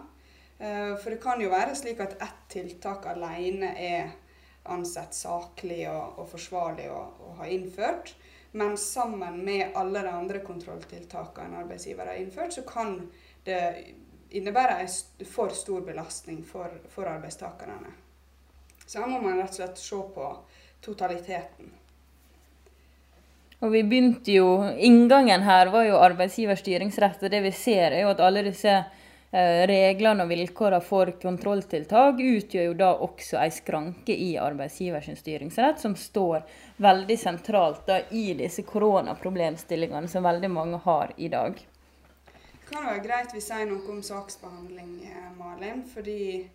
Eh, 0.59 0.95
for 1.00 1.11
det 1.11 1.23
kan 1.23 1.42
jo 1.42 1.50
være 1.52 1.75
slik 1.78 2.00
at 2.04 2.16
ett 2.23 2.47
tiltak 2.52 3.09
alene 3.11 3.75
er 3.83 4.14
ansett 4.71 5.14
saklig 5.14 5.85
og, 5.90 6.23
og 6.23 6.30
forsvarlig 6.30 6.88
å, 6.90 7.02
å, 7.26 7.35
ha 7.40 7.50
innført. 7.50 8.14
Men 8.56 8.78
sammen 8.80 9.42
med 9.45 9.75
alle 9.76 10.02
de 10.06 10.12
andre 10.14 10.40
kontrolltiltakene 10.47 11.61
arbeidsgiver 11.64 12.09
har 12.09 12.18
innført, 12.21 12.54
så 12.54 12.62
kan 12.66 13.00
det 13.47 13.61
innebære 14.30 14.80
en 14.83 15.26
for 15.30 15.54
stor 15.54 15.80
belastning 15.87 16.42
for, 16.45 16.71
for 16.90 17.09
arbeidstakerne. 17.11 17.95
Så 18.87 19.00
her 19.00 19.11
må 19.11 19.21
man 19.23 19.40
rett 19.40 19.50
og 19.50 19.61
slett 19.61 19.83
se 19.83 19.99
på 20.14 20.30
totaliteten. 20.85 21.73
Og 23.64 23.73
vi 23.73 23.80
begynte 23.88 24.35
jo, 24.35 24.50
Inngangen 24.85 25.42
her 25.47 25.73
var 25.73 25.87
jo 25.88 25.97
arbeidsgivers 25.99 26.61
styringsrett. 26.61 27.25
Det 27.30 27.40
vi 27.40 27.52
ser, 27.56 27.90
er 27.90 28.04
jo 28.04 28.12
at 28.12 28.21
alle 28.21 28.45
disse 28.45 28.73
eh, 28.76 29.62
reglene 29.71 30.26
og 30.26 30.30
vilkårene 30.30 30.83
for 30.85 31.14
kontrolltiltak 31.23 32.21
utgjør 32.21 32.68
jo 32.68 32.75
da 32.76 32.90
også 33.06 33.40
en 33.40 33.54
skranke 33.56 34.12
i 34.12 34.35
arbeidsgivers 34.38 35.09
styringsrett, 35.23 35.80
som 35.80 35.97
står 35.97 36.45
veldig 36.85 37.16
sentralt 37.18 37.88
da 37.88 38.02
i 38.12 38.28
disse 38.37 38.66
koronaproblemstillingene 38.68 40.12
som 40.12 40.28
veldig 40.28 40.52
mange 40.52 40.83
har 40.85 41.16
i 41.16 41.33
dag. 41.33 41.56
Kan 42.67 42.83
være 42.83 43.03
greit 43.05 43.31
vi 43.31 43.41
sier 43.45 43.69
noe 43.69 43.85
om 43.93 44.01
saksbehandling, 44.03 44.97
eh, 45.07 45.27
Malin. 45.39 45.85
fordi 45.87 46.51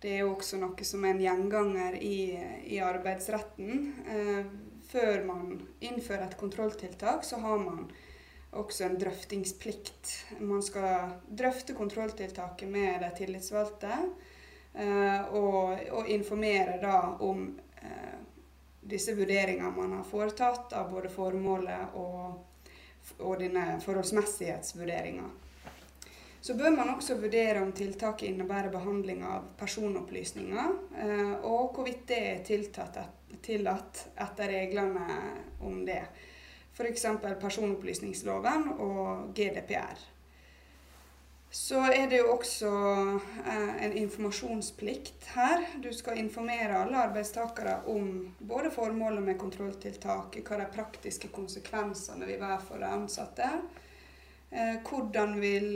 det 0.00 0.10
er 0.10 0.22
jo 0.24 0.32
også 0.32 0.56
noe 0.58 0.84
som 0.84 1.04
er 1.04 1.12
en 1.12 1.20
gjenganger 1.20 1.98
i, 2.00 2.32
i 2.72 2.78
arbeidsretten. 2.80 3.82
Eh, 4.14 4.46
før 4.88 5.24
man 5.26 5.60
innfører 5.80 6.24
et 6.24 6.38
kontrolltiltak, 6.40 7.24
så 7.24 7.36
har 7.44 7.60
man 7.60 7.84
også 8.50 8.86
en 8.86 8.96
drøftingsplikt. 9.00 10.14
Man 10.40 10.64
skal 10.64 11.18
drøfte 11.28 11.76
kontrolltiltaket 11.76 12.68
med 12.68 13.04
de 13.04 13.12
tillitsvalgte 13.20 13.92
eh, 13.92 15.20
og, 15.36 15.84
og, 15.92 16.08
informere 16.08 16.80
da 16.80 16.96
om 17.20 17.50
disse 18.82 19.14
vurderingene 19.14 19.70
man 19.76 19.92
har 19.98 20.04
foretatt 20.08 20.72
av 20.78 20.90
både 20.90 21.10
formålet 21.12 21.94
og, 21.98 22.42
og 23.20 23.38
denne 23.40 23.78
forholdsmessighetsvurderinga. 23.84 25.30
Så 26.42 26.56
bør 26.58 26.74
man 26.74 26.90
også 26.90 27.14
vurdere 27.22 27.62
om 27.62 27.70
tiltaket 27.72 28.32
innebærer 28.32 28.72
behandling 28.74 29.22
av 29.22 29.44
personopplysninger, 29.60 30.72
eh, 30.98 31.34
og 31.46 31.76
hvorvidt 31.76 32.08
det 32.10 32.22
er 32.32 32.46
tiltatt 32.46 32.98
tillatt 33.42 34.06
etter 34.20 34.50
reglene 34.50 35.20
om 35.62 35.84
det. 35.86 36.02
F.eks. 36.72 37.06
personopplysningsloven 37.40 38.72
og 38.80 39.30
GDPR. 39.36 40.00
Så 41.52 41.82
er 41.84 42.06
det 42.08 42.22
jo 42.22 42.30
også 42.32 42.68
eh, 43.44 43.72
en 43.84 43.96
informasjonsplikt 44.00 45.26
her. 45.34 45.66
Du 45.84 45.90
skal 45.92 46.22
informere 46.22 46.78
alle 46.80 46.96
arbeidstakere 46.96 47.82
om 47.92 48.32
både 48.38 48.70
formålet 48.72 49.20
med 49.26 49.36
kontrolltiltaket, 49.40 50.46
hva 50.48 50.62
de 50.62 50.70
praktiske 50.72 51.28
konsekvensene 51.34 52.24
vil 52.24 52.40
være 52.40 52.62
for 52.64 52.80
de 52.80 52.88
ansatte, 52.88 53.50
eh, 54.48 54.78
hvordan 54.80 55.36
vil 55.44 55.68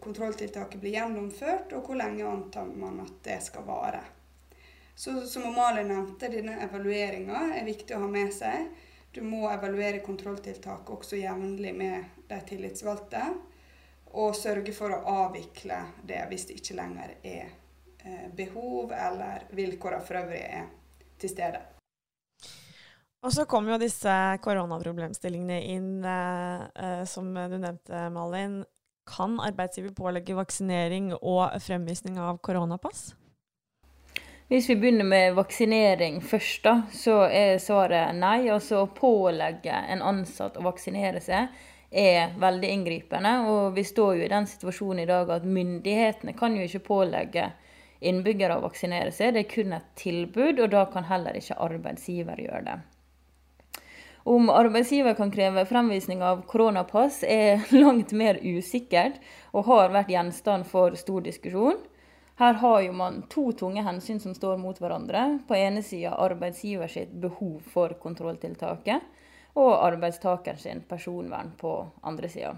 kontrolltiltaket 0.00 0.80
blir 0.80 0.96
gjennomført, 0.98 1.74
og 1.76 1.86
hvor 1.86 1.98
lenge 2.00 2.26
antar 2.26 2.68
man 2.68 3.02
at 3.04 3.20
det 3.24 3.38
skal 3.44 3.66
vare. 3.68 4.00
Så 5.00 5.20
som 5.26 5.46
Amalie 5.48 5.84
nevnte, 5.88 6.28
denne 6.28 6.58
evalueringa 6.66 7.46
er 7.56 7.64
viktig 7.64 7.96
å 7.96 8.02
ha 8.02 8.08
med 8.10 8.34
seg. 8.36 8.66
Du 9.14 9.22
må 9.24 9.46
evaluere 9.48 10.02
kontrolltiltak 10.04 10.90
også 10.92 11.16
jevnlig 11.16 11.72
med 11.74 12.26
de 12.28 12.40
tillitsvalgte. 12.46 13.22
Og 14.20 14.36
sørge 14.36 14.74
for 14.74 14.92
å 14.92 15.00
avvikle 15.24 15.78
det 16.06 16.20
hvis 16.28 16.48
det 16.48 16.58
ikke 16.60 16.76
lenger 16.82 17.14
er 17.22 17.46
eh, 18.04 18.26
behov 18.36 18.92
eller 18.92 19.46
vilkårene 19.54 20.04
for 20.04 20.20
øvrig 20.20 20.42
er 20.42 20.66
til 21.20 21.32
stede. 21.32 21.62
Og 23.20 23.32
så 23.32 23.44
kom 23.48 23.68
jo 23.68 23.76
disse 23.80 24.12
koronaproblemstillingene 24.44 25.62
inn, 25.74 25.90
eh, 26.04 26.62
eh, 26.74 27.02
som 27.04 27.32
du 27.34 27.56
nevnte, 27.56 28.04
Malin. 28.12 28.60
Kan 29.10 29.40
arbeidsgiver 29.42 29.90
pålegge 29.96 30.36
vaksinering 30.38 31.10
og 31.18 31.56
fremvisning 31.64 32.18
av 32.22 32.38
koronapass? 32.38 33.10
Hvis 34.50 34.68
vi 34.70 34.76
begynner 34.76 35.06
med 35.06 35.34
vaksinering 35.34 36.20
først, 36.26 36.62
da, 36.64 36.72
så 36.90 37.20
er 37.26 37.60
svaret 37.62 38.16
nei. 38.18 38.48
Altså 38.50 38.84
å 38.84 38.90
pålegge 38.94 39.74
en 39.94 40.02
ansatt 40.02 40.58
å 40.58 40.64
vaksinere 40.66 41.22
seg 41.22 41.50
er 41.90 42.34
veldig 42.38 42.70
inngripende. 42.74 43.34
Og 43.50 43.74
vi 43.76 43.84
står 43.86 44.16
jo 44.18 44.24
i 44.26 44.32
den 44.32 44.46
situasjonen 44.50 45.04
i 45.04 45.10
dag 45.10 45.30
at 45.36 45.46
myndighetene 45.46 46.34
kan 46.38 46.56
jo 46.58 46.66
ikke 46.66 46.82
pålegge 46.88 47.50
innbyggere 48.00 48.58
å 48.58 48.64
vaksinere 48.64 49.14
seg. 49.14 49.34
Det 49.34 49.44
er 49.44 49.52
kun 49.54 49.76
et 49.76 49.92
tilbud, 49.98 50.64
og 50.64 50.72
da 50.74 50.86
kan 50.90 51.06
heller 51.06 51.38
ikke 51.38 51.58
arbeidsgiver 51.66 52.42
gjøre 52.42 52.64
det. 52.70 52.78
Om 54.24 54.50
arbeidsgiver 54.50 55.14
kan 55.14 55.30
kreve 55.30 55.64
fremvisning 55.66 56.22
av 56.22 56.42
koronapass, 56.46 57.22
er 57.24 57.64
langt 57.82 58.12
mer 58.12 58.40
usikkert 58.42 59.20
og 59.52 59.64
har 59.70 59.94
vært 59.94 60.12
gjenstand 60.12 60.68
for 60.68 60.96
stor 61.00 61.24
diskusjon. 61.24 61.80
Her 62.40 62.56
har 62.60 62.80
jo 62.80 62.92
man 62.96 63.22
to 63.32 63.50
tunge 63.52 63.82
hensyn 63.84 64.20
som 64.20 64.34
står 64.36 64.56
mot 64.60 64.78
hverandre. 64.80 65.40
På 65.48 65.56
ene 65.56 65.82
sida 65.84 66.14
arbeidsgivers 66.24 66.96
behov 67.12 67.60
for 67.72 67.96
kontrolltiltaket, 68.00 69.04
og 69.60 69.72
arbeidstakers 69.84 70.64
personvern 70.88 71.52
på 71.60 71.74
andre 72.06 72.28
sida. 72.32 72.54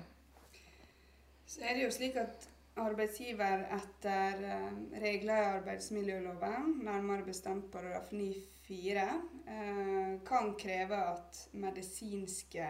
Så 1.46 1.62
er 1.66 1.74
det 1.76 1.86
jo 1.86 1.90
slik 1.94 2.18
at 2.20 2.46
arbeidsgiver 2.78 3.66
etter 3.74 4.44
eh, 4.48 4.68
regler 5.02 5.40
i 5.40 5.50
arbeidsmiljøloven, 5.58 6.78
nærmere 6.86 7.26
bestemt 7.26 7.66
paragraf 7.72 8.12
9 8.12 8.30
2004 8.72 9.20
eh, 9.46 10.28
kan 10.28 10.54
kreve 10.54 10.96
at 10.96 11.48
medisinske 11.52 12.68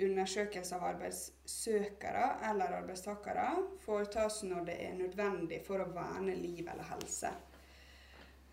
undersøkelser 0.00 0.78
av 0.78 0.86
arbeidssøkere 0.94 2.26
eller 2.50 2.78
arbeidstakere 2.78 3.46
foretas 3.84 4.40
når 4.48 4.64
det 4.70 4.76
er 4.86 4.96
nødvendig 4.96 5.60
for 5.66 5.82
å 5.82 5.90
verne 5.92 6.34
liv 6.34 6.64
eller 6.64 6.88
helse. 6.94 7.32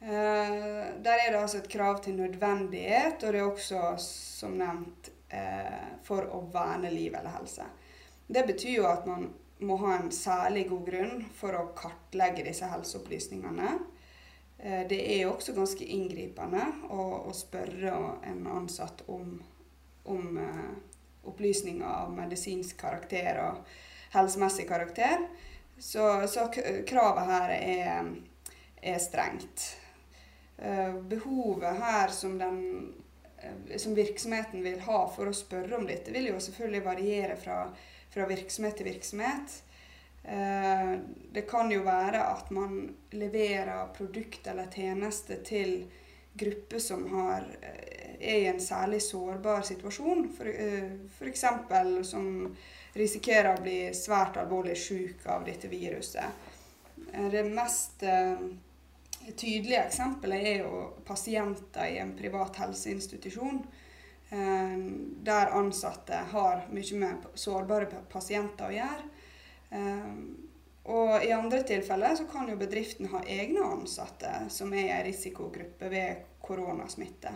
Eh, 0.02 0.88
der 1.02 1.24
er 1.24 1.32
det 1.32 1.40
altså 1.40 1.62
et 1.62 1.72
krav 1.72 2.02
til 2.04 2.20
nødvendighet, 2.20 3.24
og 3.24 3.34
det 3.34 3.42
er 3.42 3.48
også, 3.48 3.84
som 4.04 4.58
nevnt, 4.60 5.12
eh, 5.30 5.98
for 6.04 6.28
å 6.28 6.44
verne 6.54 6.92
liv 6.92 7.16
eller 7.16 7.38
helse. 7.40 7.66
Det 8.28 8.44
betyr 8.48 8.82
jo 8.82 8.90
at 8.90 9.08
man 9.08 9.30
må 9.60 9.78
ha 9.82 9.96
en 9.98 10.12
særlig 10.12 10.68
god 10.70 10.84
grunn 10.86 11.22
for 11.34 11.56
å 11.58 11.70
kartlegge 11.78 12.44
disse 12.46 12.68
helseopplysningene. 12.70 13.78
Eh, 14.58 14.84
det 14.90 15.00
er 15.16 15.30
også 15.30 15.56
ganske 15.58 15.86
inngripende 15.86 16.64
å, 16.90 17.04
å 17.30 17.34
spørre 17.36 17.96
en 18.28 18.46
ansatt 18.52 19.04
om, 19.08 19.38
om 20.08 20.40
opplysninger 21.28 21.88
av 21.88 22.14
medisinsk 22.16 22.78
karakter 22.80 23.42
og 23.44 23.76
helsemessig 24.16 24.68
karakter. 24.70 25.28
Så, 25.80 26.04
så 26.28 26.48
kravet 26.88 27.28
her 27.30 27.52
er, 27.58 28.08
er 28.82 29.04
strengt. 29.04 29.68
Eh, 30.58 30.94
behovet 30.94 31.78
her 31.78 32.08
som, 32.08 32.38
den, 32.38 32.94
eh, 33.38 33.78
som, 33.78 33.94
virksomheten 33.96 34.64
vil 34.64 34.80
ha 34.88 35.04
for 35.14 35.30
å 35.30 35.36
spørre 35.36 35.78
om 35.78 35.86
dette, 35.86 36.12
vil 36.14 36.32
jo 36.32 36.40
selvfølgelig 36.42 36.86
variere 36.86 37.38
fra, 37.38 37.60
fra 38.14 38.26
virksomhet 38.30 38.80
til 38.80 38.90
virksomhet. 38.90 39.60
Eh, 40.28 41.00
det 41.32 41.42
kan 41.50 41.72
jo 41.72 41.84
være 41.88 42.24
at 42.34 42.52
man 42.52 42.82
leverer 43.16 43.88
produkt 43.96 44.48
eller 44.48 44.68
tjeneste 44.74 45.40
til 45.48 45.86
grupper 46.38 46.80
som 46.84 47.06
har 47.14 47.48
er 48.20 48.40
i 48.42 48.46
en 48.46 48.62
særlig 48.62 49.02
sårbar 49.02 49.62
situasjon, 49.62 50.28
f.eks. 51.20 51.44
Eh, 51.44 52.02
som 52.04 52.56
risikerer 52.98 53.54
å 53.54 53.64
bli 53.64 53.80
svært 53.96 54.40
alvorlig 54.42 54.78
syk 54.78 55.26
av 55.30 55.46
dette 55.46 55.70
viruset. 55.72 56.48
Eh, 57.14 57.28
det 57.32 57.44
mest 57.44 58.04
eh, 58.04 58.40
tydelige 59.36 59.84
eksempelet 59.86 60.48
er 60.54 60.64
jo 60.66 60.82
pasienter 61.06 61.94
i 61.94 62.00
en 62.02 62.16
privat 62.18 62.58
helseinstitusjon. 62.64 63.62
Eh, 64.30 64.78
der 65.30 65.54
ansatte 65.60 66.24
har 66.34 66.66
mye 66.74 67.04
med 67.04 67.30
sårbare 67.36 68.04
pasienter 68.12 68.72
å 68.72 68.78
gjøre. 68.80 69.14
Eh, 69.70 70.12
og 70.88 71.26
i 71.26 71.32
andre 71.36 71.64
tilfeller 71.68 72.16
så 72.16 72.26
kan 72.32 72.48
jo 72.50 72.56
bedriften 72.60 73.10
ha 73.12 73.20
egne 73.28 73.66
ansatte 73.68 74.46
som 74.50 74.72
er 74.74 74.86
i 74.86 74.92
en 74.96 75.08
risikogruppe 75.08 75.90
ved 75.92 76.22
koronasmitte. 76.42 77.34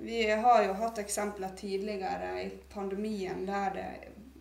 Vi 0.00 0.22
har 0.30 0.62
jo 0.64 0.76
hatt 0.78 1.02
eksempler 1.02 1.52
tidligere 1.58 2.30
i 2.44 2.48
pandemien 2.72 3.44
der 3.46 3.74
det 3.74 3.88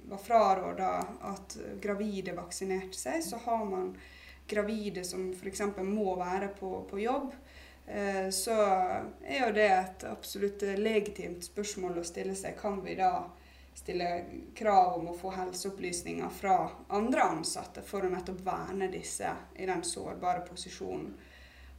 var 0.07 0.17
fraråda 0.17 0.91
at 1.27 1.57
gravide 1.81 2.35
vaksinerte 2.37 2.95
seg. 2.95 3.23
Så 3.23 3.39
har 3.43 3.65
man 3.65 3.91
gravide 4.47 5.03
som 5.03 5.31
f.eks. 5.33 5.61
må 5.83 6.15
være 6.15 6.47
på, 6.59 6.85
på 6.89 6.99
jobb. 6.99 7.33
Eh, 7.87 8.29
så 8.29 8.55
er 9.25 9.41
jo 9.41 9.51
det 9.55 9.67
et 9.71 10.05
absolutt 10.07 10.63
legitimt 10.79 11.43
spørsmål 11.43 11.99
å 11.99 12.07
stille 12.07 12.35
seg. 12.35 12.55
Kan 12.59 12.79
vi 12.85 12.95
da 12.99 13.11
stille 13.77 14.25
krav 14.55 14.97
om 14.99 15.11
å 15.11 15.17
få 15.17 15.31
helseopplysninger 15.35 16.29
fra 16.33 16.55
andre 16.97 17.27
ansatte 17.37 17.83
for 17.85 18.05
å 18.05 18.09
nettopp 18.11 18.39
verne 18.45 18.89
disse 18.91 19.29
i 19.55 19.67
den 19.69 19.83
sårbare 19.85 20.41
posisjonen. 20.47 21.11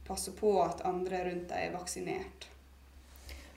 Passe 0.07 0.31
på 0.33 0.55
at 0.63 0.85
andre 0.87 1.25
rundt 1.27 1.51
deg 1.51 1.67
er 1.67 1.75
vaksinert. 1.75 2.47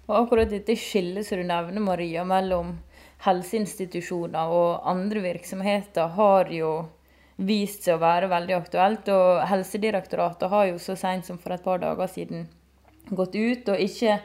Og 0.09 0.17
akkurat 0.19 0.51
dette 0.51 0.75
skillet 0.77 1.25
som 1.25 1.39
du 1.39 1.47
nevner, 1.47 1.81
Maria, 1.81 2.25
mellom 2.29 2.75
helseinstitusjoner 3.23 4.51
og 4.53 4.89
andre 4.91 5.23
virksomheter, 5.25 6.11
har 6.19 6.51
jo 6.53 6.73
vist 7.39 7.87
seg 7.87 7.97
å 7.97 8.03
være 8.03 8.29
veldig 8.33 8.59
aktuelt. 8.59 9.09
Og 9.15 9.47
Helsedirektoratet 9.49 10.51
har 10.51 10.67
jo 10.73 10.83
så 10.83 10.99
sent 10.99 11.31
som 11.31 11.39
for 11.41 11.55
et 11.55 11.65
par 11.65 11.81
dager 11.81 12.11
siden 12.11 12.49
gått 13.09 13.39
ut 13.39 13.71
og 13.73 13.81
ikke 13.87 14.19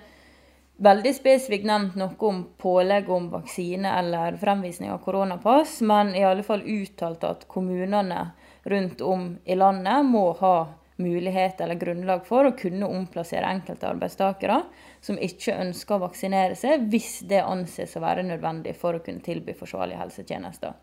veldig 0.78 1.14
spesifikt 1.16 1.66
nevnt 1.66 1.96
noe 1.98 2.16
om 2.30 2.44
pålegg 2.62 3.10
om 3.10 3.30
vaksine 3.34 3.92
eller 4.00 4.38
fremvisning 4.38 4.92
av 4.94 5.02
koronapass, 5.06 5.80
men 5.82 6.16
i 6.16 6.26
alle 6.26 6.46
fall 6.46 6.62
uttalt 6.62 7.24
at 7.28 7.48
kommunene 7.50 8.32
rundt 8.68 9.02
om 9.02 9.32
i 9.46 9.56
landet 9.56 10.06
må 10.06 10.32
ha 10.42 10.58
mulighet 10.98 11.62
eller 11.62 11.78
grunnlag 11.78 12.26
for 12.26 12.48
å 12.48 12.56
kunne 12.58 12.90
omplassere 12.90 13.46
enkelte 13.54 13.86
arbeidstakere 13.90 14.62
som 15.02 15.20
ikke 15.22 15.56
ønsker 15.62 15.96
å 15.96 16.06
vaksinere 16.08 16.58
seg, 16.58 16.88
hvis 16.90 17.20
det 17.30 17.44
anses 17.46 17.94
å 17.98 18.02
være 18.02 18.26
nødvendig 18.26 18.74
for 18.78 18.98
å 18.98 19.04
kunne 19.06 19.22
tilby 19.26 19.54
forsvarlige 19.58 20.02
helsetjenester. 20.02 20.74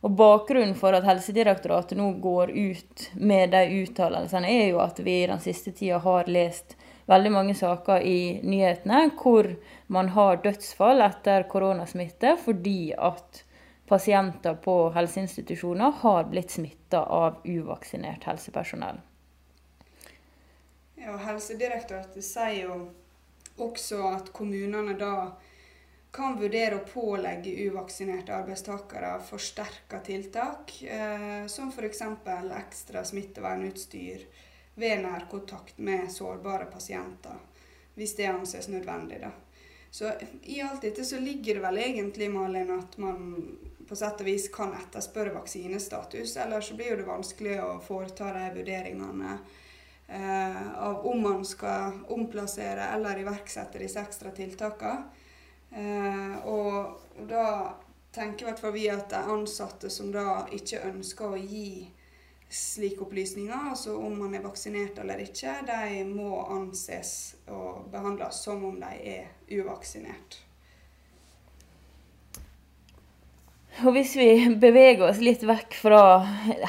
Og 0.00 0.14
Bakgrunnen 0.16 0.76
for 0.78 0.96
at 0.96 1.04
Helsedirektoratet 1.04 1.98
nå 1.98 2.06
går 2.22 2.54
ut 2.54 3.10
med 3.20 3.50
de 3.52 3.82
uttalelsene, 3.82 4.48
er 4.48 4.70
jo 4.70 4.78
at 4.80 5.02
vi 5.04 5.18
den 5.28 5.42
siste 5.44 5.74
tida 5.76 5.98
har 6.00 6.30
lest 6.30 6.78
veldig 7.10 7.32
mange 7.34 7.54
saker 7.58 8.06
i 8.06 8.40
nyhetene 8.46 9.10
hvor 9.18 9.48
man 9.90 10.10
har 10.14 10.40
dødsfall 10.44 11.02
etter 11.04 11.46
koronasmitte 11.50 12.36
fordi 12.44 12.92
at 12.94 13.44
pasienter 13.90 14.54
på 14.62 14.76
helseinstitusjoner 14.94 15.96
har 16.02 16.28
blitt 16.30 16.54
smitta 16.54 17.02
av 17.02 17.40
uvaksinert 17.44 18.26
helsepersonell. 18.30 19.00
Ja, 21.00 21.16
Helsedirektoratet 21.16 22.22
sier 22.22 22.68
jo 22.68 22.76
også 23.60 24.02
at 24.12 24.30
kommunene 24.36 24.94
da 25.00 25.14
kan 26.14 26.36
vurdere 26.38 26.80
å 26.80 26.86
pålegge 26.86 27.52
uvaksinerte 27.70 28.34
arbeidstakere 28.34 29.14
forsterka 29.26 30.00
tiltak, 30.06 30.74
eh, 30.82 31.46
som 31.46 31.70
f.eks. 31.70 32.02
ekstra 32.58 33.04
smittevernutstyr, 33.06 34.24
ved 34.74 35.02
nærkontakt 35.02 35.78
med 35.78 36.10
sårbare 36.12 36.66
pasienter, 36.70 37.38
hvis 37.94 38.16
det 38.16 38.30
anses 38.30 38.68
nødvendig. 38.68 39.20
Da. 39.20 39.30
Så 39.90 40.12
i 40.42 40.60
alt 40.60 40.82
dette 40.82 41.04
så 41.04 41.18
ligger 41.18 41.54
det 41.54 41.60
vel 41.60 41.78
egentlig, 41.78 42.30
Malin, 42.30 42.70
at 42.78 42.96
man 42.98 43.58
på 43.88 43.96
sett 43.98 44.20
og 44.22 44.28
vis 44.28 44.46
kan 44.54 44.74
etterspørre 44.78 45.34
vaksinestatus. 45.34 46.36
Ellers 46.36 46.68
så 46.68 46.76
blir 46.78 46.96
det 46.96 47.08
vanskelig 47.08 47.56
å 47.64 47.72
foreta 47.82 48.30
de 48.36 48.44
vurderingene 48.54 49.32
eh, 50.06 50.60
av 50.78 51.06
om 51.06 51.22
man 51.22 51.42
skal 51.44 51.98
omplassere 52.14 52.92
eller 52.94 53.24
iverksette 53.24 53.82
disse 53.82 53.98
ekstra 53.98 54.30
tiltakene. 54.36 55.10
Eh, 55.70 56.36
og 56.46 57.26
da 57.30 57.74
tenker 58.14 58.46
i 58.46 58.48
hvert 58.50 58.62
fall 58.62 58.74
vi 58.74 58.86
at 58.90 59.10
de 59.10 59.24
ansatte 59.34 59.90
som 59.90 60.14
da 60.14 60.44
ikke 60.54 60.84
ønsker 60.86 61.34
å 61.34 61.42
gi 61.42 61.90
slike 62.50 63.04
opplysninger, 63.04 63.70
altså 63.70 63.94
om 63.96 64.18
man 64.18 64.34
er 64.34 64.42
vaksinert 64.42 64.98
eller 64.98 65.22
ikke, 65.22 65.54
de 65.68 66.04
må 66.08 66.42
anses 66.50 67.36
og 67.46 67.86
behandles 67.92 68.42
som 68.42 68.64
om 68.66 68.78
de 68.82 68.94
er 69.14 69.60
uvaksinert. 69.60 70.40
Og 73.80 73.94
Hvis 73.94 74.12
vi 74.18 74.32
beveger 74.60 75.06
oss 75.06 75.20
litt 75.22 75.44
vekk 75.46 75.76
fra 75.78 76.00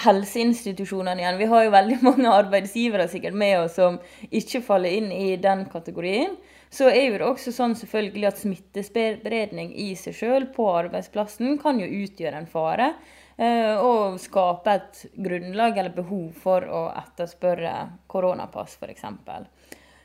helseinstitusjonene 0.05 1.19
igjen 1.19 1.39
Vi 1.41 1.47
har 1.49 1.65
jo 1.65 1.73
veldig 1.73 1.97
mange 2.07 2.31
arbeidsgivere 2.31 3.09
sikkert 3.11 3.35
med 3.35 3.57
oss 3.65 3.75
som 3.79 3.97
ikke 4.29 4.61
faller 4.63 4.95
inn 5.01 5.09
i 5.11 5.33
den 5.41 5.65
kategorien. 5.71 6.37
Så 6.71 6.87
er 6.87 7.09
jo 7.09 7.17
det 7.17 7.27
også 7.27 7.51
sånn 7.51 7.73
selvfølgelig 7.75 8.29
at 8.29 8.39
smittespredning 8.39 9.73
i 9.75 9.89
seg 9.99 10.15
selv 10.15 10.53
på 10.55 10.69
arbeidsplassen 10.71 11.57
kan 11.59 11.81
jo 11.81 11.89
utgjøre 12.05 12.37
en 12.39 12.47
fare. 12.47 12.93
Eh, 13.37 13.75
og 13.79 14.19
skape 14.19 14.75
et 14.75 15.03
grunnlag 15.15 15.77
eller 15.77 15.93
behov 15.95 16.31
for 16.43 16.65
å 16.67 16.81
etterspørre 16.99 17.75
koronapass, 18.11 18.77
f.eks. 18.81 19.05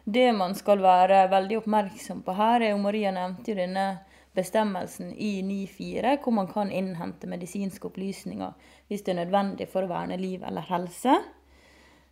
Det 0.05 0.29
man 0.33 0.55
skal 0.55 0.83
være 0.85 1.25
veldig 1.33 1.63
oppmerksom 1.65 2.23
på 2.23 2.37
her, 2.39 2.63
er 2.63 2.75
jo 2.75 2.83
Maria 2.85 3.11
nevnte 3.15 3.51
jo 3.51 3.59
denne 3.59 3.87
bestemmelsen 4.37 5.11
i 5.17 5.41
9-4, 5.43 6.19
hvor 6.23 6.35
man 6.37 6.51
kan 6.51 6.71
innhente 6.71 7.27
medisinske 7.27 7.89
opplysninger 7.89 8.53
hvis 8.87 9.03
det 9.03 9.15
er 9.15 9.23
nødvendig 9.25 9.67
for 9.73 9.87
å 9.87 9.91
verne 9.91 10.19
liv 10.21 10.45
eller 10.47 10.67
helse. 10.69 11.17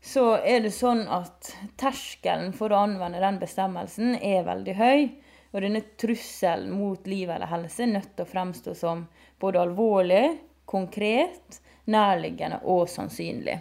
Så 0.05 0.25
er 0.45 0.65
det 0.65 0.73
sånn 0.77 1.05
at 1.09 1.53
terskelen 1.81 2.53
for 2.57 2.73
å 2.73 2.83
anvende 2.85 3.23
den 3.23 3.39
bestemmelsen 3.41 4.19
er 4.19 4.43
veldig 4.49 4.75
høy. 4.77 5.07
Og 5.55 5.63
denne 5.63 5.85
trusselen 6.01 6.75
mot 6.75 7.07
liv 7.07 7.31
eller 7.31 7.49
helse 7.49 7.85
er 7.87 7.93
nødt 7.95 8.11
til 8.17 8.27
å 8.27 8.33
fremstå 8.33 8.75
som 8.77 9.07
både 9.41 9.63
alvorlig, 9.63 10.25
konkret, 10.65 11.61
nærliggende 11.85 12.61
og 12.63 12.89
sannsynlig. 12.89 13.61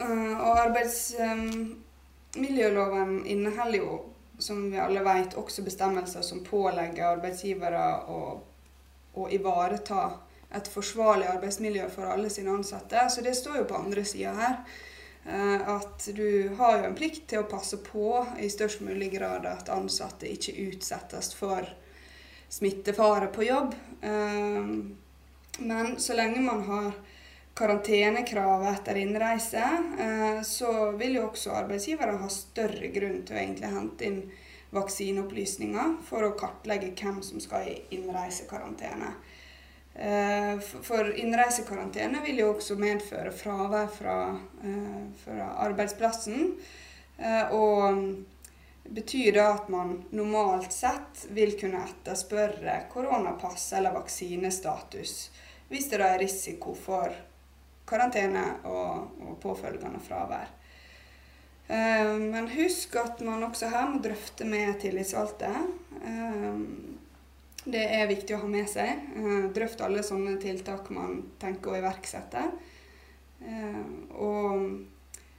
Uh, 0.00 0.40
og 0.40 0.58
arbeidsmiljøloven 0.58 3.20
um, 3.20 3.26
inneholder 3.26 3.78
jo, 3.78 4.00
som 4.38 4.72
vi 4.72 4.78
alle 4.82 5.04
vet, 5.06 5.34
også 5.38 5.62
bestemmelser 5.62 6.22
som 6.26 6.44
pålegger 6.44 7.06
arbeidsgivere 7.12 7.84
å, 8.10 8.40
å 9.14 9.28
ivareta 9.30 10.10
et 10.54 10.68
forsvarlig 10.70 11.26
arbeidsmiljø 11.30 11.88
for 11.94 12.04
alle 12.10 12.30
sine 12.30 12.50
ansatte. 12.50 13.10
Så 13.10 13.20
det 13.22 13.34
står 13.38 13.56
jo 13.62 13.68
på 13.70 13.78
andre 13.78 14.04
sida 14.08 14.32
her. 14.40 14.56
Uh, 15.24 15.68
at 15.76 16.08
du 16.16 16.48
har 16.58 16.78
jo 16.78 16.84
en 16.88 16.98
plikt 16.98 17.28
til 17.30 17.38
å 17.40 17.48
passe 17.48 17.76
på 17.86 18.26
i 18.42 18.50
størst 18.50 18.80
mulig 18.84 19.12
grad 19.14 19.46
at 19.48 19.68
ansatte 19.72 20.26
ikke 20.28 20.52
utsettes 20.66 21.34
for 21.38 21.62
smittefare 22.54 23.30
på 23.34 23.48
jobb. 23.48 23.74
Uh, 24.04 24.70
men 25.58 25.94
så 26.00 26.16
lenge 26.18 26.40
man 26.40 26.62
har 26.68 26.92
karantenekrav 27.54 28.66
etter 28.66 28.94
innreise, 28.94 29.62
eh, 29.98 30.42
så 30.42 30.90
vil 30.90 31.20
jo 31.20 31.28
også 31.28 31.54
arbeidsgivere 31.54 32.18
ha 32.18 32.30
større 32.30 32.90
grunn 32.94 33.20
til 33.22 33.36
å 33.36 33.42
egentlig 33.42 33.70
hente 33.70 34.08
inn 34.08 34.20
vaksineopplysninger 34.74 35.94
for 36.08 36.26
å 36.26 36.34
kartlegge 36.38 36.90
hvem 36.98 37.20
som 37.22 37.42
skal 37.42 37.68
i 37.70 37.76
innreisekarantene. 37.94 39.12
Eh, 39.94 40.58
for 40.58 41.12
innreisekarantene 41.14 42.24
vil 42.24 42.42
jo 42.42 42.50
også 42.56 42.74
medføre 42.80 43.30
fravær 43.30 43.86
fra, 44.00 44.18
eh, 44.64 45.04
fra 45.22 45.52
arbeidsplassen. 45.68 46.56
Og 47.54 48.16
betyr 48.84 49.32
det 49.32 49.44
at 49.44 49.68
man 49.72 49.96
normalt 50.10 50.72
sett 50.72 51.24
vil 51.32 51.54
kunne 51.60 51.84
etterspørre 51.86 52.82
koronapass 52.92 53.72
eller 53.72 53.94
vaksinestatus 53.96 55.14
hvis 55.70 55.88
det 55.90 55.98
da 56.02 56.10
er 56.12 56.20
risiko 56.20 56.74
for 56.76 57.14
karantene 57.88 58.44
og, 58.68 59.16
og 59.24 59.38
påfølgende 59.42 60.00
fravær. 60.04 60.52
Uh, 61.64 62.20
men 62.20 62.50
husk 62.52 62.96
at 63.00 63.22
man 63.24 63.46
også 63.46 63.70
her 63.72 63.88
må 63.88 64.02
drøfte 64.04 64.44
med 64.48 64.76
tillitsvalgte. 64.82 65.50
Uh, 66.04 66.60
det 67.64 67.80
er 67.96 68.10
viktig 68.10 68.36
å 68.36 68.42
ha 68.42 68.50
med 68.52 68.68
seg. 68.68 69.06
Uh, 69.16 69.46
drøft 69.56 69.80
alle 69.84 70.04
sånne 70.04 70.36
tiltak 70.42 70.90
man 70.92 71.22
tenker 71.40 71.72
å 71.72 71.80
iverksette. 71.80 72.48
og 74.14 74.60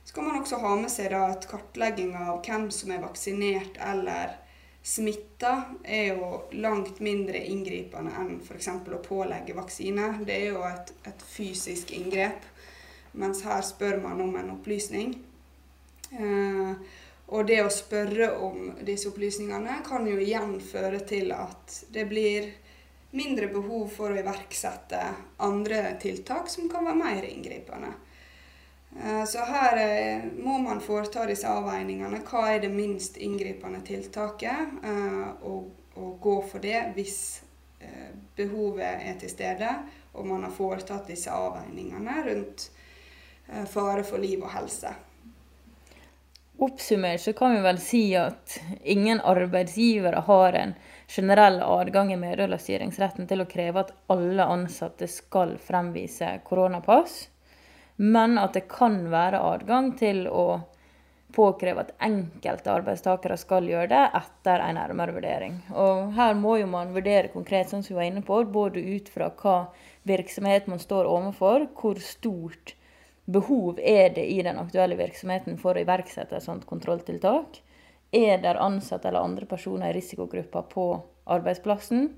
skal 0.05 0.23
man 0.23 0.39
også 0.39 0.61
ha 0.61 0.75
med 0.79 0.91
seg 0.93 1.13
at 1.17 1.47
kartlegging 1.49 2.15
av 2.15 2.41
hvem 2.45 2.69
som 2.73 2.93
er 2.93 3.03
vaksinert 3.03 3.79
eller 3.81 4.37
Smitta 4.85 5.63
er 5.81 6.11
jo 6.13 6.27
langt 6.61 6.99
mindre 7.01 7.39
inngripende 7.49 8.11
enn 8.21 8.35
f.eks. 8.37 8.67
å 8.69 8.99
pålegge 9.01 9.55
vaksine. 9.57 10.11
Det 10.21 10.35
er 10.35 10.51
jo 10.51 10.59
et, 10.67 10.91
et, 11.09 11.23
fysisk 11.25 11.89
inngrep, 11.97 12.45
mens 13.17 13.41
her 13.47 13.65
spør 13.65 13.97
man 14.03 14.21
om 14.21 14.37
en 14.37 14.51
opplysning. 14.53 15.15
Og 16.13 17.49
det 17.49 17.63
å 17.63 17.73
spørre 17.73 18.29
om 18.45 18.75
disse 18.85 19.09
opplysningene 19.09 19.79
kan 19.87 20.05
jo 20.05 20.19
igjen 20.21 20.59
føre 20.61 21.01
til 21.09 21.33
at 21.33 21.79
det 21.89 22.05
blir 22.11 22.51
mindre 23.17 23.49
behov 23.49 23.89
for 23.89 24.13
å 24.13 24.21
iverksette 24.21 25.01
andre 25.49 25.95
tiltak 25.97 26.51
som 26.53 26.69
kan 26.69 26.85
være 26.85 27.01
mer 27.01 27.25
inngripende. 27.25 27.89
Eh, 29.03 29.25
så 29.25 29.39
her 29.39 29.77
eh, 29.77 30.23
må 30.37 30.57
man 30.57 30.79
foreta 30.81 31.25
disse 31.27 31.49
avveiningene. 31.51 32.21
Hva 32.23 32.45
er 32.53 32.61
det 32.63 32.71
minst 32.71 33.17
inngripende 33.17 33.81
tiltaket? 33.85 34.77
Eh, 34.83 35.25
og, 35.43 35.73
og 35.99 36.13
gå 36.21 36.37
for 36.51 36.63
det 36.63 36.91
hvis 36.95 37.19
behovet 38.35 39.03
er 39.05 39.17
til 39.19 39.29
stede, 39.29 39.67
og 40.17 40.25
man 40.25 40.41
har 40.41 40.53
foretatt 40.55 41.11
disse 41.11 41.29
avveiningene 41.29 42.15
rundt 42.25 42.63
fare 43.69 44.01
for 44.07 44.17
liv 44.17 44.41
og 44.41 44.49
helse. 44.55 44.89
Oppsummert 46.65 47.21
så 47.21 47.35
kan 47.37 47.53
vi 47.53 47.61
vel 47.61 47.77
si 47.83 48.01
at 48.17 48.55
ingen 48.81 49.21
arbeidsgivere 49.21 50.23
har 50.25 50.57
en 50.57 50.73
generell 51.05 51.59
adgang 51.61 52.09
i 52.15 52.17
meddelerstyringsretten 52.17 53.29
til 53.29 53.43
å 53.43 53.47
kreve 53.53 53.85
at 53.85 53.93
alle 54.09 54.49
ansatte 54.55 55.05
skal 55.11 55.59
fremvise 55.61 56.31
koronapass, 56.47 57.27
men 57.95 58.37
at 58.37 58.53
det 58.53 58.67
kan 58.71 59.05
være 59.11 59.41
adgang 59.53 59.93
til 59.99 60.25
å 60.27 60.61
påkreve 61.35 61.83
at 61.83 61.91
enkelte 62.03 62.71
arbeidstakere 62.71 63.35
skal 63.39 63.67
gjøre 63.67 63.89
det 63.91 64.03
etter 64.21 64.63
en 64.63 64.77
nærmere 64.79 65.15
vurdering. 65.15 65.57
Og 65.75 66.13
her 66.15 66.35
må 66.39 66.55
jo 66.61 66.69
man 66.71 66.93
vurdere 66.95 67.31
konkret, 67.33 67.69
som 67.71 67.83
vi 67.83 67.97
var 67.97 68.07
inne 68.07 68.23
på, 68.23 68.39
både 68.47 68.79
ut 68.79 69.11
fra 69.11 69.29
hva 69.41 69.57
virksomhet 70.07 70.69
man 70.71 70.79
står 70.79 71.09
overfor, 71.11 71.67
hvor 71.75 71.99
stort 72.03 72.75
behov 73.25 73.79
er 73.81 74.13
det 74.15 74.25
i 74.31 74.41
den 74.45 74.59
aktuelle 74.61 74.97
virksomheten 74.99 75.57
for 75.59 75.75
å 75.75 75.83
iverksette 75.83 76.37
et 76.37 76.45
sånt 76.45 76.67
kontrolltiltak, 76.69 77.59
er 78.15 78.37
det 78.39 78.53
ansatte 78.61 79.09
eller 79.09 79.25
andre 79.25 79.47
personer 79.49 79.91
i 79.91 79.97
risikogruppa 79.97 80.61
på 80.71 80.85
arbeidsplassen? 81.35 82.13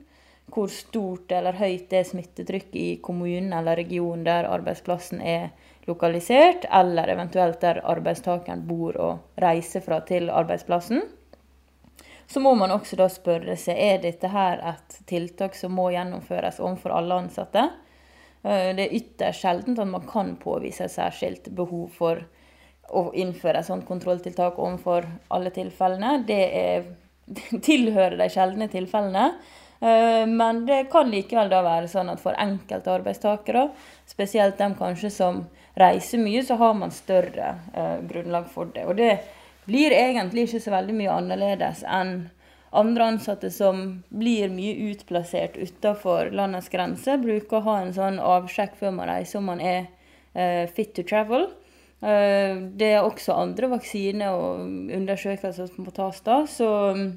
Hvor 0.54 0.72
stort 0.72 1.32
eller 1.36 1.58
høyt 1.60 1.92
er 1.94 2.06
smittetrykket 2.08 2.76
i 2.80 2.90
kommunen 3.04 3.52
eller 3.54 3.76
regionen 3.76 4.24
der 4.26 4.48
arbeidsplassen 4.48 5.20
er 5.22 5.50
lokalisert, 5.88 6.66
eller 6.72 7.12
eventuelt 7.12 7.62
der 7.62 7.82
arbeidstakeren 7.84 8.64
bor 8.68 8.98
og 9.00 9.42
reiser 9.44 9.84
fra 9.84 10.00
til 10.08 10.32
arbeidsplassen? 10.32 11.04
Så 12.28 12.40
må 12.44 12.54
man 12.60 12.74
også 12.76 12.98
da 13.00 13.08
spørre 13.12 13.56
seg 13.60 13.80
er 13.80 14.00
dette 14.04 14.28
her 14.32 14.60
et 14.74 14.98
tiltak 15.08 15.56
som 15.56 15.76
må 15.78 15.90
gjennomføres 15.94 16.60
overfor 16.60 16.96
alle 16.96 17.22
ansatte. 17.24 17.70
Eh, 18.44 18.74
det 18.76 18.88
er 18.88 18.98
ytterst 19.00 19.46
sjeldent 19.46 19.80
at 19.80 19.88
man 19.88 20.08
kan 20.10 20.34
påvise 20.42 20.84
et 20.88 20.96
særskilt 20.96 21.48
behov 21.56 21.88
for 21.96 22.26
å 22.88 23.10
innføre 23.20 23.62
et 23.62 23.68
sånt 23.68 23.88
kontrolltiltak 23.88 24.60
overfor 24.60 25.08
alle 25.34 25.54
tilfellene. 25.56 26.18
Det 26.28 26.44
er, 26.60 26.92
tilhører 27.70 28.20
de 28.20 28.30
sjeldne 28.32 28.68
tilfellene. 28.72 29.30
Eh, 29.80 30.26
men 30.28 30.64
det 30.66 30.88
kan 30.92 31.12
likevel 31.12 31.52
da 31.52 31.62
være 31.66 31.90
sånn 31.92 32.12
at 32.14 32.22
for 32.24 32.38
enkelte 32.40 32.94
arbeidstakere, 32.94 33.68
spesielt 34.10 34.58
dem 34.58 34.78
kanskje 34.80 35.12
som 35.14 35.44
reiser 35.78 36.22
mye, 36.22 36.42
så 36.44 36.58
har 36.58 36.74
man 36.74 36.94
større 36.96 37.52
uh, 37.76 38.00
grunnlag 38.10 38.48
for 38.50 38.72
det. 38.74 38.88
Og 38.90 38.98
det 38.98 39.12
blir 39.68 39.94
egentlig 39.94 40.48
ikke 40.48 40.64
så 40.64 40.74
veldig 40.74 40.96
mye 40.98 41.14
annerledes 41.14 41.84
enn 41.86 42.16
andre 42.78 43.12
ansatte 43.12 43.52
som 43.54 43.84
blir 44.10 44.50
mye 44.50 44.90
utplassert 44.90 45.60
utafor 45.60 46.32
landets 46.34 46.72
grenser, 46.74 47.22
bruker 47.22 47.60
å 47.60 47.66
ha 47.68 47.78
en 47.84 47.94
sånn 47.94 48.18
avsjekk 48.18 48.74
før 48.80 48.98
man 48.98 49.12
reiser 49.12 49.38
om 49.38 49.52
man 49.52 49.62
er 49.62 49.86
uh, 50.34 50.66
fit 50.74 50.96
to 50.98 51.06
travel. 51.06 51.46
Eh, 51.98 52.58
det 52.78 52.92
er 52.94 53.02
også 53.02 53.34
andre 53.34 53.72
vaksiner 53.72 54.36
og 54.38 54.60
undersøkelser 54.94 55.70
som 55.72 55.88
må 55.88 55.94
tas 55.96 56.22
da. 56.26 56.44
Så 56.50 56.68
mm, 56.94 57.08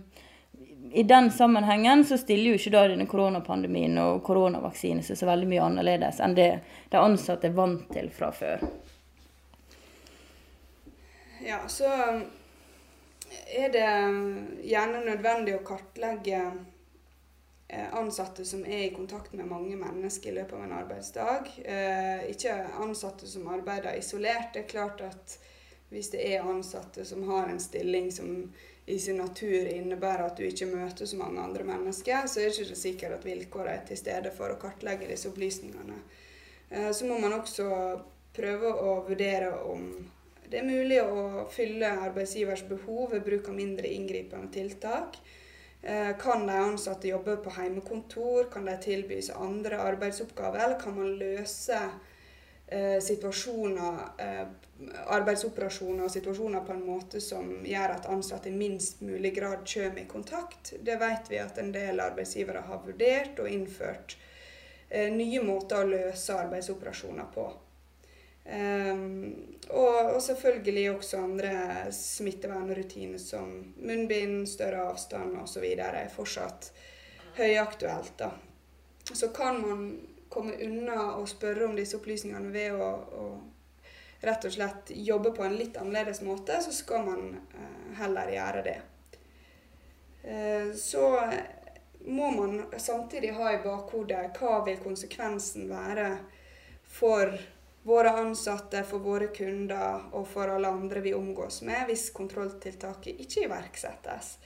i 0.93 1.03
den 1.03 1.31
sammenhengen 1.31 2.05
så 2.05 2.19
stiller 2.19 2.53
jo 2.53 2.59
ikke 2.59 2.73
da 2.75 2.87
denne 2.91 3.07
koronapandemien 3.11 3.99
og 4.03 4.23
koronavaksine 4.27 5.05
seg 5.07 5.19
så 5.19 5.29
veldig 5.29 5.49
mye 5.51 5.69
annerledes 5.69 6.21
enn 6.25 6.35
det 6.39 6.51
de 6.91 6.99
ansatte 6.99 7.51
er 7.51 7.57
vant 7.57 7.87
til 7.95 8.11
fra 8.15 8.33
før. 8.35 8.65
Ja, 11.47 11.63
så 11.73 11.89
mm, 11.89 12.25
er 13.61 13.73
det 13.73 13.87
gjerne 14.69 15.07
nødvendig 15.07 15.57
å 15.57 15.65
kartlegge 15.65 16.43
Eh, 17.73 17.95
ansatte 17.95 18.45
som 18.45 18.65
er 18.67 18.79
i 18.79 18.95
kontakt 18.95 19.33
med 19.33 19.47
mange 19.47 19.77
mennesker 19.77 20.31
i 20.31 20.35
løpet 20.35 20.53
av 20.53 20.63
en 20.65 20.73
arbeidsdag. 20.73 21.51
Eh, 21.65 22.31
ikke 22.31 22.55
ansatte 22.83 23.27
som 23.31 23.47
arbeider 23.47 23.95
isolert. 23.99 24.49
Det 24.53 24.65
er 24.65 24.73
klart 24.73 25.01
at 25.07 25.37
hvis 25.89 26.11
det 26.11 26.25
er 26.33 26.49
ansatte 26.51 27.05
som 27.07 27.23
har 27.29 27.47
en 27.47 27.61
stilling 27.63 28.11
som 28.13 28.51
i 28.91 28.99
sin 28.99 29.21
natur 29.21 29.69
innebærer 29.71 30.27
at 30.27 30.39
du 30.39 30.45
ikke 30.47 30.69
møter 30.71 31.07
så 31.07 31.19
mange 31.21 31.41
andre 31.43 31.65
mennesker, 31.67 32.27
så 32.27 32.41
er 32.41 32.51
det 32.51 32.65
ikke 32.65 32.79
sikkert 32.79 33.19
at 33.19 33.27
vilkårene 33.27 33.77
er 33.79 33.85
til 33.89 34.01
stede 34.01 34.33
for 34.37 34.53
å 34.53 34.59
kartlegge 34.61 35.09
disse 35.11 35.31
opplysningene. 35.31 35.99
Eh, 36.71 36.91
så 36.97 37.09
må 37.09 37.19
man 37.23 37.39
også 37.39 37.69
prøve 38.37 38.73
å 38.73 38.97
vurdere 39.09 39.53
om 39.69 39.91
det 40.51 40.59
er 40.59 40.67
mulig 40.67 40.99
å 40.99 41.45
fylle 41.55 41.93
arbeidsgivers 42.09 42.65
behov 42.67 43.13
ved 43.15 43.23
bruk 43.27 43.49
av 43.53 43.55
mindre 43.55 43.91
inngripende 43.95 44.51
tiltak. 44.51 45.21
Eh, 45.83 46.11
kan 46.19 46.43
de 46.47 46.57
ansatte 46.59 47.09
jobbe 47.09 47.37
på 47.45 47.53
heimekontor? 47.55 48.49
Kan 48.51 48.67
de 48.67 48.75
tilbys 48.83 49.31
andre 49.31 49.79
arbeidsoppgaver? 49.85 50.65
Eller 50.65 50.81
kan 50.81 50.97
man 50.97 51.15
løse 51.21 51.79
situasjoner, 53.01 53.99
eh, 54.19 54.47
arbeidsoperasjoner 55.07 56.05
og 56.05 56.11
situasjoner 56.11 56.61
på 56.67 56.73
en 56.73 56.85
måte 56.87 57.21
som 57.21 57.49
gjør 57.67 57.97
at 57.97 58.07
ansatte 58.07 58.49
i 58.49 58.57
minst 58.57 59.01
mulig 59.01 59.35
grad 59.37 59.65
kommer 59.67 60.03
i 60.03 60.07
kontakt? 60.07 60.75
Det 60.83 60.97
vet 61.01 61.31
vi 61.31 61.41
at 61.43 61.59
en 61.59 61.73
del 61.73 62.01
arbeidsgivere 62.01 62.63
har 62.69 62.85
vurdert 62.87 63.43
og 63.43 63.51
innført 63.51 64.17
eh, 64.89 65.11
nye 65.13 65.43
måter 65.43 65.83
å 65.83 65.91
løse 65.91 66.39
arbeidsoperasjoner 66.39 67.35
på. 67.35 67.51
Og, 68.51 69.97
og, 70.01 70.17
selvfølgelig 70.25 70.85
også 70.91 71.19
andre 71.21 71.51
smittevernrutiner 71.95 73.21
som 73.23 73.51
munnbind, 73.77 74.49
større 74.49 74.89
avstand 74.91 75.37
osv. 75.39 75.67
er 75.77 76.09
fortsatt 76.11 76.73
høyaktuelt. 77.37 78.17
da. 78.19 78.33
Så 79.05 79.29
kan 79.29 79.61
man 79.61 79.85
komme 80.31 80.57
unna 80.63 81.17
å 81.19 81.27
spørre 81.29 81.67
om 81.67 81.77
disse 81.77 81.99
opplysningene 81.99 82.53
ved 82.55 82.77
å, 82.79 82.91
å, 83.21 83.25
rett 84.25 84.47
og 84.47 84.55
slett 84.55 84.93
jobbe 84.95 85.35
på 85.37 85.45
en 85.45 85.57
litt 85.59 85.79
annerledes 85.81 86.23
måte, 86.23 86.61
så 86.63 86.73
skal 86.75 87.07
man 87.07 87.33
uh, 87.35 87.95
heller 87.99 88.31
gjøre 88.35 88.65
det. 88.67 88.77
Uh, 90.25 90.71
så 90.77 91.07
må 92.07 92.31
man 92.31 92.63
samtidig 92.79 93.35
ha 93.37 93.53
i 93.53 93.63
bakhodet 93.65 94.39
hva 94.39 94.61
vil 94.65 94.79
konsekvensen 94.81 95.69
være 95.69 96.13
for 96.91 97.35
våre 97.83 98.13
ansatte, 98.21 98.85
for 98.85 99.03
våre 99.03 99.31
kunder 99.35 100.11
og 100.13 100.27
for 100.29 100.53
alle 100.53 100.69
andre 100.69 101.01
vi 101.05 101.15
omgås 101.15 101.63
med, 101.67 101.87
hvis 101.89 102.11
kontrolltiltaket 102.17 103.21
ikke 103.25 103.47
iverksettes. 103.49 104.37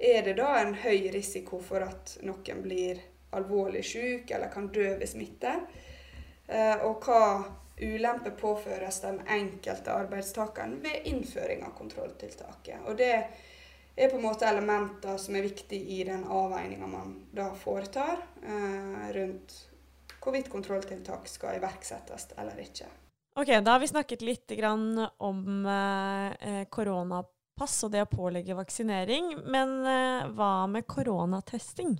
Er 0.00 0.24
det 0.26 0.38
da 0.40 0.54
en 0.58 0.74
høy 0.80 1.10
risiko 1.12 1.60
for 1.62 1.84
at 1.86 2.16
noen 2.24 2.62
blir 2.64 3.02
alvorlig 3.36 3.84
syk 3.86 4.30
eller 4.30 4.50
kan 4.52 4.68
dø 4.72 4.88
ved 4.98 5.08
smitte? 5.08 5.54
Eh, 6.50 6.82
og 6.86 7.04
hva 7.06 7.44
ulempe 7.80 8.32
påføres 8.36 9.00
den 9.04 9.20
enkelte 9.30 9.94
arbeidstakeren 9.94 10.80
ved 10.82 11.06
innføring 11.12 11.62
av 11.64 11.76
kontrolltiltaket? 11.78 12.82
Og 12.90 12.98
det 12.98 13.12
er 13.14 14.10
på 14.10 14.18
en 14.18 14.24
måte 14.24 14.48
elementer 14.48 15.18
som 15.20 15.36
er 15.38 15.46
viktige 15.46 16.00
i 16.00 16.02
den 16.08 16.24
avveininga 16.26 16.88
man 16.90 17.14
da 17.36 17.50
foretar 17.54 18.18
eh, 18.42 19.06
rundt 19.16 19.58
hvorvidt 20.20 20.50
kontrolltiltak 20.52 21.28
skal 21.30 21.56
iverksettes 21.60 22.28
eller 22.36 22.58
ikke. 22.60 22.90
Ok, 23.38 23.54
Da 23.62 23.76
har 23.76 23.80
vi 23.80 23.88
snakket 23.88 24.26
litt 24.26 24.52
om 24.60 25.64
eh, 25.64 26.66
koronapass 26.68 27.84
og 27.86 27.94
det 27.94 28.02
å 28.04 28.10
pålegge 28.10 28.58
vaksinering. 28.58 29.36
Men 29.46 29.78
hva 30.34 30.66
med 30.68 30.84
koronatesting? 30.90 31.94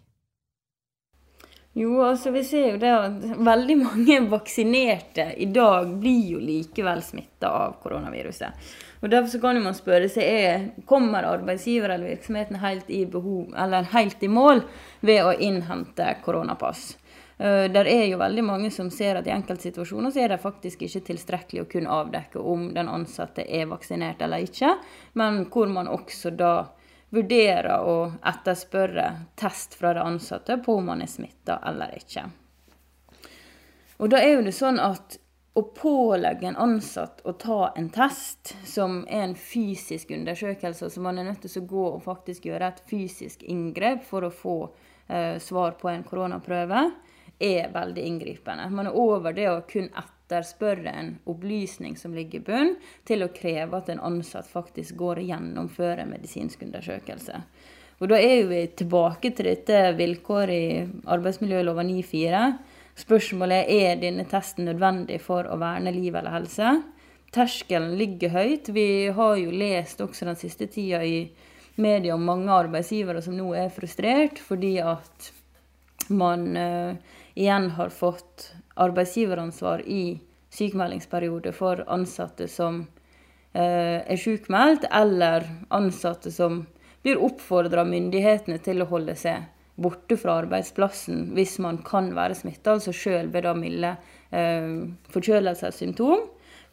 Jo, 1.81 2.03
altså 2.05 2.31
vi 2.31 2.43
ser 2.45 2.75
jo 2.75 2.79
det 2.81 2.91
at 2.93 3.23
veldig 3.41 3.77
mange 3.81 4.19
vaksinerte 4.29 5.31
i 5.41 5.47
dag 5.49 5.89
blir 6.03 6.35
jo 6.35 6.41
likevel 6.45 7.01
smitta 7.01 7.49
av 7.57 7.79
koronaviruset. 7.81 8.73
Og 9.01 9.09
Derfor 9.09 9.33
så 9.33 9.41
kan 9.41 9.61
man 9.65 9.77
spørre 9.79 10.11
seg 10.13 10.27
er, 10.29 10.67
kommer 10.85 11.25
arbeidsgiver 11.25 11.95
eller 11.95 12.13
virksomheten 12.13 12.61
helt 12.61 12.91
i, 12.93 13.07
behov, 13.09 13.55
helt 13.95 14.21
i 14.21 14.29
mål 14.29 14.61
ved 15.01 15.23
å 15.25 15.33
innhente 15.33 16.11
koronapass. 16.25 16.99
Eh, 17.39 17.71
der 17.73 17.89
er 17.89 18.05
jo 18.11 18.21
veldig 18.21 18.45
mange 18.45 18.71
som 18.75 18.91
ser 18.93 19.17
at 19.17 19.31
i 19.31 19.33
enkeltsituasjoner 19.33 20.13
så 20.13 20.21
er 20.21 20.35
det 20.35 20.43
faktisk 20.43 20.85
ikke 20.85 21.01
tilstrekkelig 21.07 21.63
å 21.65 21.71
kunne 21.71 21.97
avdekke 22.03 22.45
om 22.45 22.69
den 22.77 22.93
ansatte 22.93 23.47
er 23.49 23.71
vaksinert 23.73 24.21
eller 24.21 24.45
ikke, 24.45 24.75
men 25.17 25.47
hvor 25.49 25.73
man 25.73 25.89
også 25.89 26.35
da 26.37 26.53
vurderer 27.11 27.83
å 27.83 27.97
etterspørre 28.27 29.07
test 29.39 29.75
fra 29.75 29.95
de 29.95 30.05
ansatte 30.05 30.59
på 30.65 30.77
om 30.79 30.93
man 30.93 31.03
er 31.03 31.11
smitta 31.11 31.59
eller 31.67 31.97
ikke. 31.99 32.29
Og 34.01 34.13
da 34.13 34.23
er 34.23 34.39
jo 34.39 34.47
det 34.47 34.55
sånn 34.57 34.79
at 34.81 35.19
å 35.59 35.65
pålegge 35.75 36.47
en 36.47 36.57
ansatt 36.63 37.25
å 37.27 37.35
ta 37.37 37.73
en 37.77 37.91
test, 37.93 38.55
som 38.65 39.03
er 39.09 39.27
en 39.27 39.35
fysisk 39.35 40.13
undersøkelse, 40.15 40.89
så 40.91 41.03
man 41.03 41.19
er 41.19 41.27
nødt 41.27 41.43
til 41.45 41.61
å 41.61 41.67
gå 41.73 41.87
og 41.97 42.05
faktisk 42.05 42.47
gjøre 42.49 42.71
et 42.71 42.85
fysisk 42.89 43.43
inngrep 43.43 44.07
for 44.07 44.25
å 44.25 44.31
få 44.31 44.57
eh, 45.09 45.37
svar 45.43 45.75
på 45.81 45.91
en 45.91 46.07
koronaprøve, 46.07 46.85
er 47.41 47.75
veldig 47.75 48.07
inngripende. 48.07 48.71
Man 48.71 48.89
er 48.89 48.97
over 48.97 49.35
det 49.37 49.49
å 49.51 49.61
kun 49.69 49.91
etterspørre 49.91 50.20
en 50.33 51.19
opplysning 51.27 51.97
som 51.97 52.15
ligger 52.15 52.41
i 52.41 52.45
bunn, 52.45 52.75
til 53.05 53.23
å 53.23 53.33
kreve 53.35 53.77
at 53.77 53.89
en 53.89 54.01
ansatt 54.01 54.47
faktisk 54.49 54.97
går 54.97 55.23
og 55.23 55.31
gjennomfører 55.31 56.05
en 56.05 56.11
medisinsk 56.11 56.63
undersøkelse. 56.63 57.43
Og 58.01 58.09
Da 58.09 58.17
er 58.17 58.47
vi 58.49 58.67
tilbake 58.67 59.31
til 59.37 59.45
dette 59.45 59.93
vilkåret 59.93 60.57
i 60.57 60.89
arbeidsmiljølova 61.05 61.83
9-4 61.85 62.45
Spørsmålet 63.01 63.69
er 63.71 63.93
er 63.95 64.01
denne 64.01 64.27
testen 64.29 64.67
nødvendig 64.69 65.21
for 65.25 65.47
å 65.49 65.59
verne 65.61 65.93
liv 65.95 66.15
eller 66.15 66.35
helse. 66.35 66.81
Terskelen 67.33 67.95
ligger 67.97 68.33
høyt. 68.35 68.69
Vi 68.75 69.09
har 69.15 69.37
jo 69.39 69.53
lest 69.55 70.01
også 70.03 70.27
den 70.29 70.37
siste 70.37 70.67
tida 70.67 71.03
i 71.07 71.31
media 71.81 72.15
om 72.15 72.27
mange 72.27 72.53
arbeidsgivere 72.53 73.23
som 73.23 73.37
nå 73.39 73.55
er 73.57 73.71
frustrert 73.73 74.41
fordi 74.43 74.75
at 74.83 75.31
man 76.11 76.57
uh, 76.59 76.99
igjen 77.39 77.71
har 77.79 77.95
fått 77.95 78.51
arbeidsgiveransvar 78.75 79.83
i 79.87 80.21
sykemeldingsperiode 80.55 81.53
for 81.55 81.85
ansatte 81.87 82.49
som 82.51 82.83
uh, 82.85 83.99
er 84.03 84.19
sykmeldt, 84.19 84.87
eller 84.91 85.47
ansatte 85.71 86.33
som 86.35 86.65
blir 87.03 87.23
oppfordra 87.23 87.85
av 87.85 87.91
myndighetene 87.91 88.59
til 88.63 88.83
å 88.83 88.89
holde 88.91 89.17
seg 89.19 89.47
borte 89.81 90.17
fra 90.21 90.37
arbeidsplassen 90.43 91.31
hvis 91.37 91.59
man 91.65 91.81
kan 91.87 92.11
være 92.17 92.37
smitta, 92.37 92.77
altså 92.77 92.93
sjøl 92.93 93.31
ved 93.33 93.47
da 93.47 93.55
milde 93.57 93.95
eh, 94.29 94.67
forkjølelsessymptom, 95.15 96.27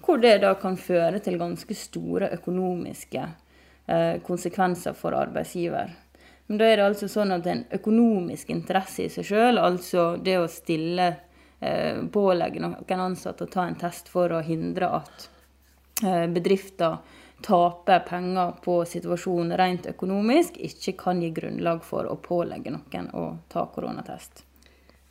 hvor 0.03 0.19
det 0.21 0.38
da 0.43 0.53
kan 0.60 0.77
føre 0.79 1.21
til 1.23 1.39
ganske 1.39 1.77
store 1.77 2.31
økonomiske 2.38 3.23
eh, 3.23 4.17
konsekvenser 4.27 4.97
for 4.97 5.15
arbeidsgiver. 5.17 5.93
Men 6.47 6.60
da 6.60 6.67
er 6.67 6.79
det 6.79 6.89
altså 6.89 7.10
sånn 7.12 7.33
at 7.36 7.47
en 7.47 7.63
økonomisk 7.75 8.51
interesse 8.53 9.07
i 9.07 9.12
seg 9.12 9.27
sjøl, 9.31 9.60
altså 9.60 10.13
det 10.23 10.38
å 10.39 10.51
stille 10.51 11.07
eh, 11.07 11.23
pålegge 12.13 12.62
noen 12.62 13.00
ansatte 13.02 13.48
å 13.48 13.52
ta 13.52 13.67
en 13.67 13.78
test 13.80 14.12
for 14.13 14.34
å 14.34 14.43
hindre 14.46 14.89
at 15.00 15.30
eh, 16.06 16.28
bedrifter 16.30 17.00
taper 17.41 18.00
penger 18.06 18.52
på 18.63 18.80
situasjonen 18.86 19.58
rent 19.58 19.88
økonomisk, 19.89 20.58
ikke 20.58 20.96
kan 20.98 21.22
gi 21.22 21.32
grunnlag 21.34 21.84
for 21.86 22.10
å 22.10 22.17
pålegge 22.22 22.74
noen 22.74 23.10
å 23.13 23.26
ta 23.50 23.67
koronatest. 23.74 24.43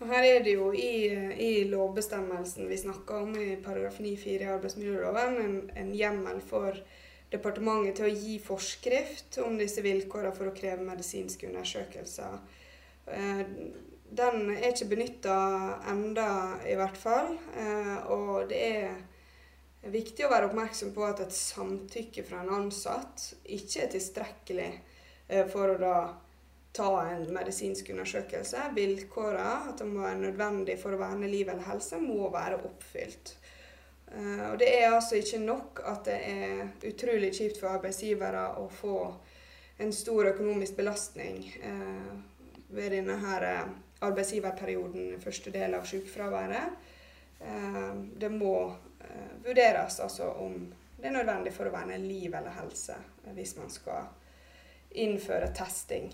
Her 0.07 0.27
er 0.29 0.43
det 0.45 0.57
jo 0.59 0.73
i, 0.77 1.09
i 1.41 1.65
lovbestemmelsen 1.71 2.69
vi 2.69 2.77
snakker 2.79 3.23
om, 3.25 3.37
i 3.41 3.57
paragraf 3.65 4.01
9-4 4.03 4.45
i 4.45 4.51
arbeidsmiljøloven, 4.53 5.39
en, 5.41 5.55
en 5.73 5.95
hjemmel 5.97 6.43
for 6.45 6.77
departementet 7.33 7.97
til 7.99 8.09
å 8.09 8.13
gi 8.13 8.37
forskrift 8.43 9.39
om 9.43 9.57
disse 9.59 9.83
vilkårene 9.83 10.35
for 10.37 10.51
å 10.51 10.55
kreve 10.57 10.85
medisinske 10.85 11.49
undersøkelser. 11.49 12.37
Den 14.11 14.51
er 14.55 14.71
ikke 14.71 14.91
benytta 14.93 15.37
enda 15.91 16.29
i 16.67 16.77
hvert 16.79 16.99
fall. 16.99 17.33
Eh, 17.59 17.97
og 18.13 18.49
det 18.51 18.61
er 18.79 19.91
viktig 19.91 20.27
å 20.27 20.31
være 20.31 20.51
oppmerksom 20.51 20.93
på 20.95 21.05
at 21.07 21.25
et 21.25 21.35
samtykke 21.35 22.25
fra 22.27 22.43
en 22.43 22.53
ansatt 22.61 23.33
ikke 23.43 23.83
er 23.85 23.91
tilstrekkelig 23.93 24.71
eh, 24.71 25.43
for 25.51 25.75
å 25.75 25.81
da 25.81 25.97
ta 26.77 26.91
en 27.09 27.25
medisinsk 27.35 27.91
undersøkelse. 27.95 28.69
Vilkårene, 28.77 29.73
at 29.73 29.81
det 29.81 29.89
må 29.91 30.05
være 30.05 30.23
nødvendig 30.23 30.79
for 30.79 30.95
å 30.95 31.01
verne 31.01 31.31
liv 31.31 31.49
eller 31.49 31.67
helse, 31.67 31.99
må 31.99 32.29
være 32.31 32.61
oppfylt. 32.69 33.33
Eh, 34.13 34.45
og 34.53 34.61
det 34.63 34.71
er 34.77 34.93
altså 34.93 35.19
ikke 35.19 35.43
nok 35.43 35.83
at 35.83 36.05
det 36.07 36.21
er 36.31 36.93
utrolig 36.93 37.33
kjipt 37.35 37.59
for 37.59 37.75
arbeidsgivere 37.75 38.53
å 38.63 38.69
få 38.71 39.01
en 39.83 39.91
stor 39.93 40.31
økonomisk 40.31 40.79
belastning 40.79 41.43
ved 42.73 42.95
denne 42.95 43.19
her 43.21 43.45
arbeidsgiverperioden, 44.05 45.17
første 45.23 45.53
del 45.55 45.77
av 45.79 45.87
sykefraværet. 45.89 46.93
Det 48.17 48.29
må 48.33 48.57
Eh, 49.11 49.47
vurderes 49.47 50.01
altså 50.01 50.25
om 50.31 50.75
det 50.97 51.07
er 51.09 51.15
nødvendig 51.15 51.53
for 51.55 51.69
å 51.69 51.75
verne 51.75 51.99
liv 52.01 52.33
eller 52.35 52.55
helse 52.57 52.97
eh, 52.97 53.33
hvis 53.37 53.55
man 53.59 53.71
skal 53.71 54.09
innføre 54.97 55.53
testing. 55.55 56.09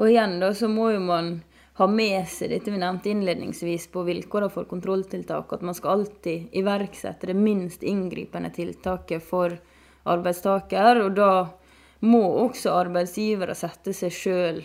Og 0.00 0.08
igjen 0.08 0.38
da, 0.40 0.52
så 0.56 0.70
må 0.72 0.90
jo 0.94 1.02
man 1.04 1.34
ha 1.78 1.88
med 1.88 2.26
seg 2.28 2.50
dette 2.52 2.72
vi 2.72 2.80
nevnte 2.80 3.12
innledningsvis 3.12 3.86
på 3.92 4.04
vilkårene 4.08 4.52
for 4.52 4.68
kontrolltiltak, 4.68 5.52
at 5.52 5.64
man 5.64 5.76
skal 5.76 5.98
alltid 5.98 6.56
iverksette 6.58 7.30
det 7.30 7.36
minst 7.38 7.84
inngripende 7.84 8.50
tiltaket 8.52 9.24
for 9.24 9.54
arbeidstaker. 10.08 11.04
Og 11.06 11.16
da 11.16 11.32
må 12.08 12.22
også 12.42 12.74
arbeidsgivere 12.80 13.56
sette 13.56 13.94
seg 13.96 14.16
sjøl 14.16 14.62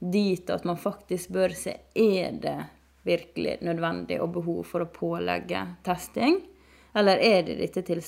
dit 0.00 0.50
at 0.50 0.64
man 0.64 0.80
faktisk 0.80 1.30
bør 1.36 1.52
se 1.56 1.76
er 1.94 2.32
det 2.40 2.56
virkelig 3.04 3.58
nødvendig 3.64 4.20
og 4.20 4.32
behov 4.34 4.64
for 4.68 4.84
å 4.84 4.92
pålegge 4.92 5.62
testing. 5.86 6.40
Eller 6.96 7.20
er 7.22 7.44
det 7.46 7.56
i 7.56 7.68
dette 7.68 8.00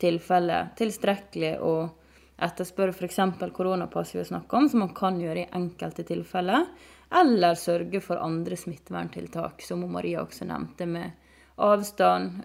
tilfellet 0.00 0.74
tilstrekkelig 0.78 1.52
å 1.62 1.74
etterspørre 2.42 2.94
f.eks. 2.94 3.20
koronapass 3.54 4.14
vi 4.14 4.24
snakka 4.24 4.56
om, 4.56 4.68
som 4.68 4.82
man 4.86 4.94
kan 4.94 5.20
gjøre 5.20 5.44
i 5.44 5.50
enkelte 5.54 6.02
tilfeller, 6.06 6.66
eller 7.14 7.54
sørge 7.58 8.00
for 8.02 8.18
andre 8.22 8.58
smitteverntiltak, 8.58 9.62
som 9.62 9.84
Maria 9.90 10.24
også 10.24 10.48
nevnte, 10.48 10.86
med 10.86 11.12
avstand, 11.62 12.42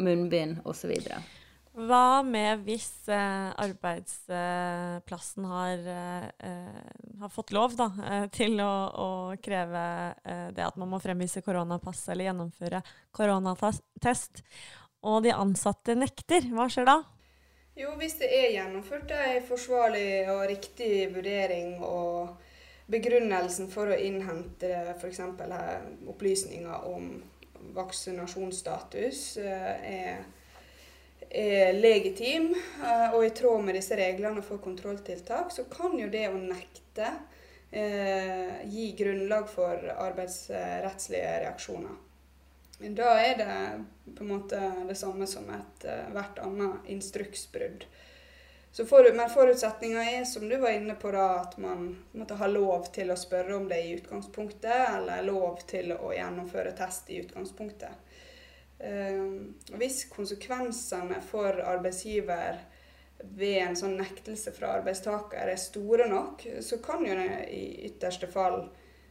munnbind 0.00 0.62
osv. 0.64 0.94
Hva 1.72 2.20
med 2.20 2.66
hvis 2.66 3.08
eh, 3.08 3.48
arbeidsplassen 3.64 5.46
har, 5.48 5.86
eh, 5.88 6.66
har, 7.22 7.30
fått 7.32 7.54
lov 7.56 7.78
da, 7.78 7.86
eh, 8.10 8.26
til 8.34 8.60
å, 8.60 8.72
å 8.92 9.08
kreve 9.40 9.84
eh, 10.20 10.50
det 10.52 10.66
at 10.66 10.76
man 10.76 10.92
må 10.92 11.00
fremvise 11.00 11.40
koronapass 11.40 12.04
eller 12.12 12.28
gjennomføre 12.28 12.82
koronatest, 13.16 14.44
og 15.02 15.24
de 15.24 15.32
ansatte 15.32 15.96
nekter, 15.96 16.44
hva 16.52 16.68
skjer 16.68 16.90
da? 16.90 16.98
Jo, 17.72 17.94
hvis 17.96 18.18
det 18.20 18.28
er 18.28 18.50
gjennomført 18.58 19.08
en 19.16 19.44
forsvarlig 19.48 20.28
og 20.28 20.44
riktig 20.50 21.08
vurdering 21.14 21.78
og 21.80 22.34
begrunnelsen 22.92 23.70
for 23.72 23.88
å 23.88 23.96
innhente 23.96 24.68
f.eks. 24.98 25.22
opplysninger 26.12 26.84
om 26.90 27.14
vaksinasjonsstatus 27.72 29.24
eh, 29.40 29.72
er, 29.88 30.22
er 31.32 31.72
legitim 31.72 32.52
eh, 32.54 33.14
og 33.14 33.24
i 33.26 33.32
tråd 33.34 33.64
med 33.64 33.76
disse 33.78 33.96
reglene 33.96 34.44
for 34.44 34.60
kontrolltiltak, 34.62 35.52
så 35.52 35.64
kan 35.72 35.96
jo 35.98 36.10
det 36.12 36.26
å 36.28 36.36
nekte 36.36 37.08
eh, 37.70 38.62
gi 38.68 38.92
grunnlag 38.98 39.48
for 39.50 39.92
arbeidsrettslige 39.96 41.36
reaksjoner. 41.46 42.00
Da 42.82 43.12
er 43.22 43.36
det 43.38 44.14
på 44.16 44.24
en 44.24 44.32
måte 44.32 44.58
det 44.88 44.96
samme 44.98 45.26
som 45.30 45.46
ethvert 45.54 46.38
uh, 46.38 46.46
annet 46.48 46.88
instruksbrudd. 46.90 47.84
For, 48.72 49.06
men 49.14 49.30
forutsetninga 49.30 50.02
er, 50.10 50.24
som 50.24 50.48
du 50.48 50.56
var 50.56 50.72
inne 50.74 50.96
på, 50.98 51.12
da, 51.12 51.26
at 51.44 51.58
man 51.60 51.92
måtte 52.16 52.38
ha 52.40 52.48
lov 52.48 52.88
til 52.94 53.12
å 53.12 53.18
spørre 53.20 53.54
om 53.58 53.68
det 53.70 53.82
i 53.84 53.92
utgangspunktet, 53.98 54.96
eller 54.96 55.22
lov 55.28 55.60
til 55.68 55.92
å 55.92 56.10
gjennomføre 56.16 56.72
test 56.74 57.12
i 57.12 57.20
utgangspunktet. 57.20 58.11
Uh, 58.82 59.76
hvis 59.78 60.04
konsekvensene 60.10 61.20
for 61.22 61.60
arbeidsgiver 61.62 62.58
ved 63.22 63.58
en 63.62 63.76
sånn 63.78 63.94
nektelse 64.00 64.50
fra 64.56 64.72
arbeidstaker 64.80 65.52
er 65.52 65.60
store 65.60 66.08
nok, 66.10 66.42
så 66.60 66.80
kan 66.82 67.04
jo 67.06 67.14
det 67.14 67.44
i 67.54 67.64
ytterste 67.86 68.26
fall 68.30 68.64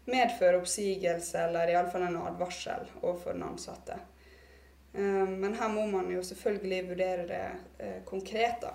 medføre 0.09 0.59
oppsigelse 0.59 1.45
eller 1.47 1.71
iallfall 1.71 2.07
en 2.07 2.19
advarsel 2.25 2.87
overfor 3.01 3.37
den 3.37 3.45
ansatte. 3.47 3.99
Eh, 4.93 5.27
men 5.29 5.55
her 5.55 5.69
må 5.71 5.85
man 5.87 6.09
jo 6.11 6.23
selvfølgelig 6.25 6.81
vurdere 6.89 7.27
det 7.29 7.43
eh, 7.79 7.99
konkret, 8.05 8.63
da. 8.63 8.73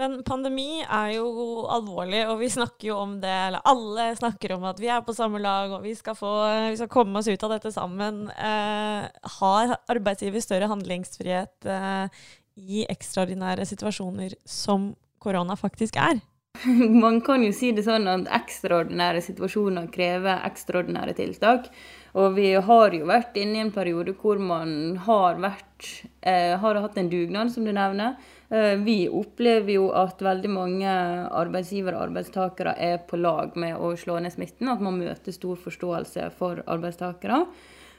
Men 0.00 0.20
pandemi 0.24 0.80
er 0.80 1.10
jo 1.18 1.26
alvorlig, 1.68 2.22
og 2.30 2.38
vi 2.40 2.48
snakker 2.48 2.88
jo 2.88 2.96
om 3.02 3.18
det, 3.20 3.32
eller 3.50 3.64
alle 3.68 4.06
snakker 4.16 4.54
om 4.54 4.64
at 4.70 4.80
vi 4.80 4.88
er 4.88 5.02
på 5.04 5.12
samme 5.16 5.42
lag, 5.42 5.74
og 5.76 5.84
vi 5.84 5.92
skal, 5.98 6.16
få, 6.16 6.30
vi 6.70 6.78
skal 6.80 6.88
komme 6.92 7.20
oss 7.20 7.28
ut 7.28 7.44
av 7.44 7.52
dette 7.52 7.72
sammen. 7.74 8.22
Eh, 8.32 9.04
har 9.36 9.74
arbeidsgiver 9.92 10.40
større 10.40 10.70
handlingsfrihet 10.72 11.68
eh, 11.68 12.24
i 12.56 12.86
ekstraordinære 12.88 13.68
situasjoner 13.68 14.38
som 14.48 14.94
korona 15.20 15.58
faktisk 15.60 16.00
er? 16.00 16.22
Man 17.04 17.20
kan 17.26 17.44
jo 17.44 17.52
si 17.54 17.74
det 17.76 17.84
sånn 17.84 18.08
at 18.08 18.30
ekstraordinære 18.40 19.20
situasjoner 19.26 19.92
krever 19.92 20.46
ekstraordinære 20.48 21.18
tiltak. 21.20 21.68
Og 22.18 22.34
vi 22.34 22.48
har 22.54 22.94
jo 22.94 23.06
vært 23.06 23.36
inne 23.38 23.58
i 23.60 23.62
en 23.62 23.72
periode 23.74 24.16
hvor 24.18 24.40
man 24.42 24.96
har 25.06 25.38
vært 25.38 25.88
eh, 26.26 26.56
har 26.58 26.80
hatt 26.82 26.98
en 26.98 27.10
dugnad, 27.10 27.52
som 27.54 27.66
du 27.66 27.70
nevner. 27.74 28.16
Eh, 28.50 28.74
vi 28.82 29.04
opplever 29.06 29.76
jo 29.76 29.88
at 29.94 30.22
veldig 30.22 30.50
mange 30.50 30.90
arbeidsgivere 30.90 31.98
og 31.98 32.08
arbeidstakere 32.08 32.74
er 32.74 32.98
på 33.06 33.20
lag 33.20 33.54
med 33.54 33.78
å 33.78 33.92
slå 33.98 34.18
ned 34.18 34.34
smitten. 34.34 34.72
At 34.72 34.82
man 34.82 34.98
møter 34.98 35.34
stor 35.36 35.60
forståelse 35.62 36.32
for 36.38 36.64
arbeidstakere. 36.66 37.44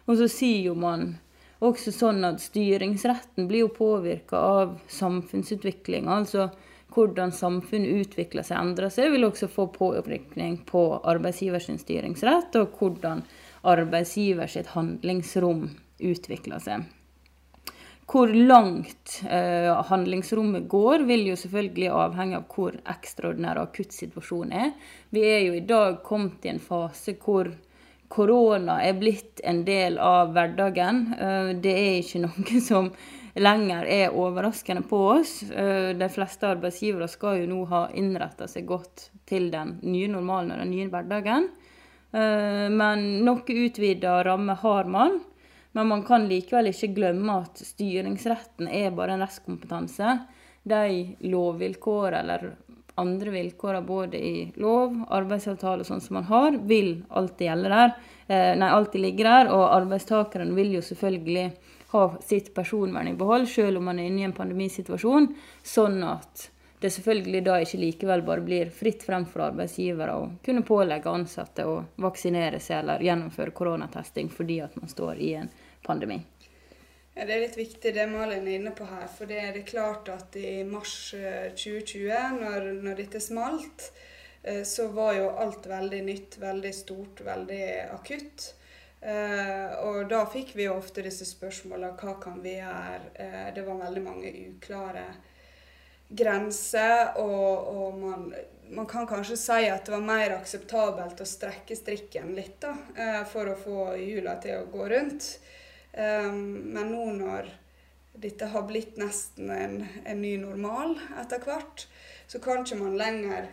Og 0.10 0.18
så 0.20 0.28
sier 0.32 0.72
jo 0.72 0.76
man 0.76 1.14
også 1.62 1.94
sånn 1.94 2.26
at 2.26 2.42
styringsretten 2.42 3.48
blir 3.48 3.68
jo 3.68 3.74
påvirka 3.76 4.40
av 4.42 4.76
samfunnsutvikling. 4.92 6.10
Altså 6.10 6.50
hvordan 6.92 7.32
samfunnet 7.32 8.04
utvikler 8.04 8.44
seg, 8.44 8.60
endrer 8.60 8.92
seg, 8.92 9.14
vil 9.14 9.30
også 9.30 9.48
få 9.52 9.68
påvirkning 9.72 10.58
på 10.68 10.82
arbeidsgivers 11.08 11.70
styringsrett, 11.80 12.58
og 12.60 12.76
hvordan 12.80 13.24
arbeidsgivers 13.68 14.58
handlingsrom 14.74 15.70
utvikler 16.02 16.62
seg. 16.64 16.90
Hvor 18.12 18.28
langt 18.28 19.22
eh, 19.24 19.72
handlingsrommet 19.88 20.66
går, 20.68 21.06
vil 21.08 21.30
jo 21.30 21.38
selvfølgelig 21.40 21.92
avhenge 21.96 22.42
av 22.42 22.48
hvor 22.52 22.76
ekstraordinær 22.92 23.62
akutt 23.62 23.96
situasjonen 23.96 24.56
er. 24.66 24.74
Vi 25.16 25.24
er 25.24 25.46
jo 25.46 25.54
i 25.56 25.64
dag 25.64 26.02
kommet 26.04 26.44
i 26.44 26.52
en 26.52 26.60
fase 26.60 27.16
hvor 27.22 27.54
korona 28.12 28.82
er 28.84 29.00
blitt 29.00 29.40
en 29.48 29.64
del 29.64 29.96
av 30.04 30.34
hverdagen. 30.36 31.06
Eh, 31.16 31.54
det 31.64 31.78
er 31.78 32.02
ikke 32.02 32.24
noe 32.26 32.64
som 32.66 32.92
lenger 33.40 33.88
er 33.88 34.18
overraskende 34.18 34.84
på 34.90 35.00
oss. 35.14 35.38
Eh, 35.48 35.94
de 35.96 36.12
fleste 36.12 36.50
arbeidsgivere 36.52 37.08
skal 37.12 37.40
jo 37.40 37.50
nå 37.54 37.64
ha 37.72 37.86
innretta 37.96 38.50
seg 38.52 38.68
godt 38.68 39.08
til 39.30 39.48
den 39.54 39.78
nye 39.88 40.12
normalen 40.12 40.58
og 40.58 40.66
den 40.66 40.76
nye 40.76 40.92
hverdagen. 40.92 41.48
Eh, 42.12 42.68
men 42.70 43.06
noe 43.26 43.58
utvida 43.66 44.20
ramme 44.28 44.56
har 44.64 44.90
man. 44.92 45.20
Men 45.72 45.88
man 45.88 46.04
kan 46.04 46.28
likevel 46.28 46.72
ikke 46.72 46.92
glemme 46.98 47.38
at 47.46 47.62
styringsretten 47.64 48.68
er 48.68 48.92
bare 48.96 49.16
en 49.16 49.24
restkompetanse. 49.24 50.18
De 50.68 50.84
lovvilkår 51.32 52.18
eller 52.20 52.52
andre 53.00 53.32
vilkår 53.34 53.82
både 53.88 54.20
i 54.20 54.34
lov, 54.60 54.98
arbeidsavtale 55.10 55.86
og 55.86 55.88
sånn 55.88 56.04
som 56.04 56.20
man 56.20 56.28
har, 56.28 56.58
vil 56.68 56.92
alltid 57.10 57.48
gjelde 57.48 57.72
der. 57.72 57.94
Eh, 58.28 58.52
nei, 58.60 58.70
alltid 58.70 59.06
ligge 59.06 59.28
der. 59.28 59.52
Og 59.56 59.64
arbeidstakeren 59.80 60.52
vil 60.58 60.76
jo 60.76 60.84
selvfølgelig 60.86 61.48
ha 61.92 62.06
sitt 62.24 62.54
personvern 62.56 63.10
i 63.12 63.18
behold, 63.20 63.48
selv 63.52 63.80
om 63.80 63.90
man 63.90 64.00
er 64.00 64.12
inne 64.12 64.24
i 64.24 64.28
en 64.28 64.36
pandemisituasjon. 64.36 65.32
Sånn 65.64 66.04
at 66.08 66.50
det 66.82 66.90
selvfølgelig 66.90 67.44
da 67.46 67.60
ikke 67.62 67.78
likevel 67.78 68.24
bare 68.26 68.42
blir 68.42 68.70
fritt 68.74 69.04
frem 69.06 69.28
for 69.30 69.46
arbeidsgivere 69.52 70.14
å 70.18 70.30
kunne 70.46 70.64
pålegge 70.66 71.12
ansatte 71.14 71.66
å 71.70 71.76
vaksinere 72.02 72.58
seg 72.60 72.80
eller 72.80 73.04
gjennomføre 73.06 73.54
koronatesting 73.54 74.32
fordi 74.34 74.58
at 74.66 74.78
man 74.80 74.90
står 74.90 75.22
i 75.22 75.34
en 75.44 75.52
pandemi. 75.86 76.18
Ja, 77.14 77.26
Det 77.26 77.36
er 77.36 77.44
litt 77.44 77.60
viktig 77.60 77.94
det 77.94 78.08
Malin 78.10 78.48
er 78.48 78.58
inne 78.58 78.74
på 78.74 78.88
her. 78.90 79.06
For 79.14 79.30
det 79.30 79.38
er 79.44 79.52
det 79.54 79.68
klart 79.70 80.10
at 80.10 80.36
i 80.42 80.64
mars 80.66 80.96
2020, 81.14 82.08
eh, 82.10 82.32
når, 82.40 82.72
når 82.82 82.98
dette 83.04 83.22
smalt, 83.22 83.92
eh, 84.42 84.64
så 84.66 84.88
var 84.96 85.14
jo 85.20 85.30
alt 85.44 85.68
veldig 85.70 86.02
nytt, 86.08 86.40
veldig 86.42 86.74
stort, 86.74 87.22
veldig 87.28 87.66
akutt. 87.92 88.56
Uh, 89.02 89.82
og 89.90 90.04
da 90.12 90.20
fikk 90.30 90.52
vi 90.54 90.68
jo 90.68 90.76
ofte 90.78 91.02
disse 91.02 91.26
spørsmålene 91.26 91.96
hva 91.98 92.12
kan 92.22 92.36
vi 92.44 92.60
gjøre. 92.60 93.00
Uh, 93.18 93.48
det 93.56 93.64
var 93.66 93.80
veldig 93.80 94.04
mange 94.06 94.34
uklare 94.52 95.08
grenser, 96.18 97.14
og, 97.22 97.72
og 97.72 97.98
man, 98.00 98.28
man, 98.72 98.90
kan 98.90 99.08
kanskje 99.08 99.40
si 99.40 99.70
at 99.72 99.88
det 99.88 99.96
var 99.96 100.06
mer 100.06 100.36
akseptabelt 100.38 101.24
å 101.24 101.28
strekke 101.28 101.78
strikken 101.78 102.34
litt 102.38 102.60
da, 102.64 102.76
uh, 103.00 103.24
for 103.30 103.52
å 103.52 103.58
få 103.60 103.88
hjula 104.00 104.38
til 104.44 104.60
å 104.60 104.70
gå 104.72 104.92
rundt. 104.96 105.34
men 105.92 106.88
nå 106.88 107.06
når 107.18 107.50
dette 108.14 108.48
har 108.48 108.64
blitt 108.64 108.96
nesten 109.00 109.50
en, 109.52 109.74
en 110.06 110.22
ny 110.22 110.38
normal 110.40 110.94
etter 111.20 111.42
hvert, 111.44 111.88
så 112.32 112.40
kan 112.40 112.64
ikke 112.64 112.80
man 112.80 112.96
lenger 113.00 113.50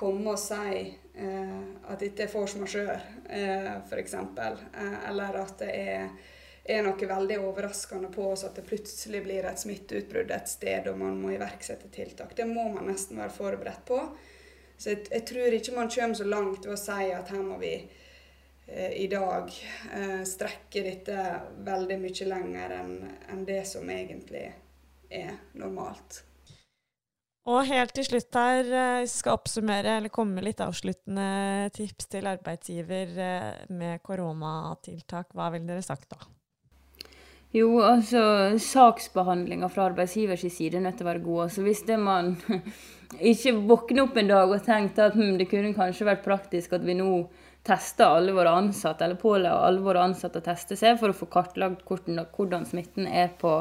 komme 0.00 0.34
og 0.34 0.40
si 0.40 0.82
eh, 0.86 1.56
at 1.90 2.00
dette 2.00 2.24
er 2.24 2.32
force 2.32 2.60
majeure, 2.60 2.98
eh, 3.28 3.72
f.eks. 3.84 4.14
Eh, 4.14 4.94
eller 5.10 5.40
at 5.42 5.56
det 5.60 5.70
er, 5.76 6.06
er, 6.64 6.82
noe 6.84 7.08
veldig 7.12 7.38
overraskende 7.42 8.10
på 8.12 8.28
oss 8.32 8.44
at 8.46 8.58
det 8.58 8.66
plutselig 8.68 9.22
blir 9.24 9.48
et 9.48 9.60
smitteutbrudd 9.60 10.30
et 10.34 10.50
sted 10.50 10.88
og 10.90 10.98
man 11.00 11.18
må 11.20 11.34
iverksette 11.34 11.90
tiltak. 11.94 12.36
Det 12.36 12.46
må 12.48 12.68
man 12.74 12.90
nesten 12.90 13.20
være 13.20 13.34
forberedt 13.34 13.84
på. 13.88 14.00
Så 14.80 14.94
jeg, 14.94 15.04
jeg 15.10 15.26
tror 15.28 15.56
ikke 15.56 15.76
man 15.76 15.92
kommer 15.92 16.20
så 16.20 16.28
langt 16.28 16.64
ved 16.64 16.76
å 16.76 16.80
si 16.80 17.10
at 17.12 17.34
her 17.34 17.44
må 17.44 17.58
vi 17.60 17.74
eh, 17.76 18.96
i 19.02 19.10
dag 19.12 19.52
eh, 19.92 20.22
strekke 20.28 20.86
dette 20.86 21.28
veldig 21.66 22.00
mye 22.00 22.32
lenger 22.32 22.74
enn 22.78 22.96
en 23.34 23.46
det 23.48 23.62
som 23.68 23.88
egentlig 23.92 24.48
er 25.10 25.36
normalt. 25.58 26.22
Og 27.50 27.64
helt 27.66 27.94
til 27.96 28.04
slutt 28.04 28.36
her, 28.36 28.66
jeg 28.68 29.08
skal 29.10 29.38
oppsummere 29.38 29.96
eller 29.98 30.12
komme 30.12 30.36
med 30.36 30.44
litt 30.46 30.60
avsluttende 30.60 31.70
tips 31.74 32.10
til 32.12 32.28
arbeidsgiver 32.30 33.16
eh, 33.16 33.62
med 33.72 34.04
koronatiltak. 34.06 35.32
Hva 35.34 35.48
ville 35.54 35.68
dere 35.68 35.84
sagt 35.84 36.12
da? 36.12 36.20
Jo, 37.50 37.80
altså 37.82 38.20
saksbehandlinga 38.62 39.66
fra 39.74 39.88
arbeidsgivers 39.88 40.44
side 40.54 40.78
er 40.78 40.84
nødt 40.84 41.00
til 41.00 41.06
å 41.06 41.10
være 41.10 41.22
god. 41.24 41.38
Altså 41.48 41.64
Hvis 41.66 41.80
det 41.88 41.96
man 41.98 42.36
ikke 43.32 43.56
våkner 43.66 44.04
opp 44.04 44.18
en 44.20 44.28
dag 44.30 44.52
og 44.54 44.62
tenker 44.62 45.08
at 45.08 45.16
hm, 45.18 45.34
det 45.40 45.48
kunne 45.50 45.74
kanskje 45.74 46.06
vært 46.06 46.22
praktisk 46.22 46.76
at 46.78 46.84
vi 46.86 46.94
nå 46.94 47.24
tester 47.66 48.06
alle 48.06 48.32
våre 48.32 48.52
ansatte, 48.54 49.04
eller 49.04 49.18
påla 49.20 49.56
alle 49.66 49.82
våre 49.82 50.04
ansatte 50.06 50.38
å 50.38 50.44
teste 50.46 50.78
seg 50.78 51.00
for 51.00 51.10
å 51.10 51.16
få 51.16 51.26
kartlagt 51.32 51.82
hvordan, 51.88 52.22
hvordan 52.36 52.68
smitten 52.70 53.10
er 53.10 53.34
på 53.40 53.56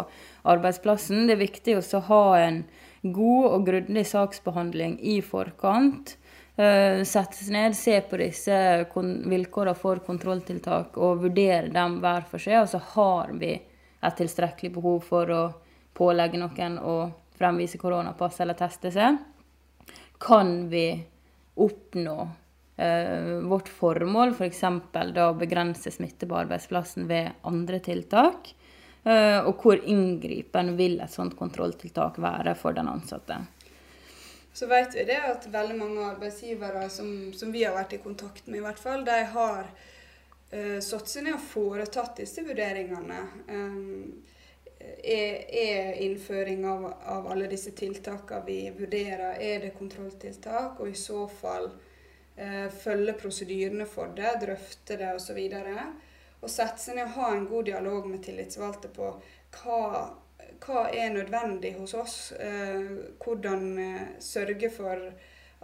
arbeidsplassen. 0.53 1.25
Det 1.25 1.35
er 1.35 1.41
viktig 1.41 1.79
å 1.79 2.03
ha 2.11 2.23
en 2.43 2.61
god 3.01 3.49
og 3.55 3.65
grundig 3.71 4.05
saksbehandling 4.07 4.99
i 5.01 5.17
forkant. 5.25 6.13
Settes 6.59 7.09
sette 7.09 7.41
seg 7.41 7.55
ned, 7.55 7.75
se 7.75 7.97
på 8.05 8.21
disse 8.21 8.55
vilkårene 8.93 9.75
for 9.79 10.05
kontrolltiltak 10.05 10.97
og 10.99 11.25
vurdere 11.25 11.73
dem 11.73 11.97
hver 12.03 12.29
for 12.29 12.43
seg. 12.43 12.61
Og 12.61 12.71
så 12.71 12.81
har 12.93 13.33
vi 13.39 13.55
et 14.01 14.19
tilstrekkelig 14.19 14.71
behov 14.75 15.01
for 15.07 15.31
å 15.33 15.41
pålegge 15.95 16.39
noen 16.39 16.77
å 16.79 16.95
fremvise 17.39 17.79
koronapass 17.79 18.39
eller 18.43 18.57
teste 18.59 18.91
seg. 18.93 19.17
Kan 20.19 20.69
vi 20.71 20.85
oppnå 21.59 22.17
eh, 22.75 23.35
vårt 23.47 23.69
formål, 23.71 24.35
f.eks. 24.35 24.63
For 24.91 25.13
da 25.15 25.29
å 25.31 25.37
begrense 25.39 25.91
smitte 25.91 26.27
på 26.27 26.39
arbeidsplassen 26.39 27.07
ved 27.11 27.31
andre 27.47 27.79
tiltak? 27.83 28.53
Eh, 29.03 29.39
og 29.47 29.63
hvor 29.63 29.79
inngripende 29.79 30.75
vil 30.79 30.99
et 30.99 31.13
sånt 31.13 31.37
kontrolltiltak 31.39 32.19
være 32.19 32.55
for 32.59 32.75
den 32.75 32.91
ansatte. 32.91 33.39
Så 34.53 34.67
vet 34.67 34.95
vi 34.97 35.05
det 35.07 35.19
at 35.23 35.45
veldig 35.47 35.77
mange 35.77 36.03
arbeidsgivere 36.09 36.89
som, 36.91 37.31
som 37.37 37.51
vi 37.53 37.63
har 37.63 37.75
vært 37.77 37.95
i 37.95 38.03
kontakt 38.03 38.47
med, 38.47 38.59
i 38.59 38.65
hvert 38.65 38.81
fall, 38.81 39.05
de 39.07 39.21
har 39.33 39.69
seg 40.49 41.23
ned 41.23 41.35
og 41.35 41.43
foretatt 41.45 42.23
disse 42.23 42.41
vurderingene. 42.41 43.19
Um, 43.53 44.23
er, 44.79 45.45
er, 45.49 45.93
innføring 45.93 46.65
av, 46.65 46.93
av, 47.05 47.27
alle 47.31 47.47
disse 47.51 47.71
tiltakene 47.75 48.45
vi 48.45 48.59
vurderer, 48.77 49.35
er 49.39 49.59
det 49.65 49.75
kontrolltiltak? 49.77 50.79
Og 50.79 50.89
i 50.89 50.97
så 50.97 51.25
fall 51.27 51.69
eh, 52.35 52.67
følge 52.71 53.15
prosedyrene 53.19 53.87
for 53.89 54.13
det, 54.15 54.37
drøfte 54.43 54.97
det 54.99 55.11
osv. 55.15 55.39
Og, 55.59 56.09
og 56.39 56.51
sette 56.51 56.83
seg 56.83 56.99
ned 56.99 57.09
og 57.09 57.17
ha 57.19 57.31
en 57.35 57.47
god 57.49 57.69
dialog 57.71 58.09
med 58.09 58.23
tillitsvalgte 58.25 58.91
på 58.95 59.11
hva, 59.59 59.81
hva 60.65 60.85
er 60.89 61.15
nødvendig 61.15 61.75
hos 61.79 61.95
oss. 61.99 62.19
Eh, 62.39 62.93
hvordan 63.19 63.65
eh, 63.83 64.05
sørge 64.23 64.71
for 64.73 65.09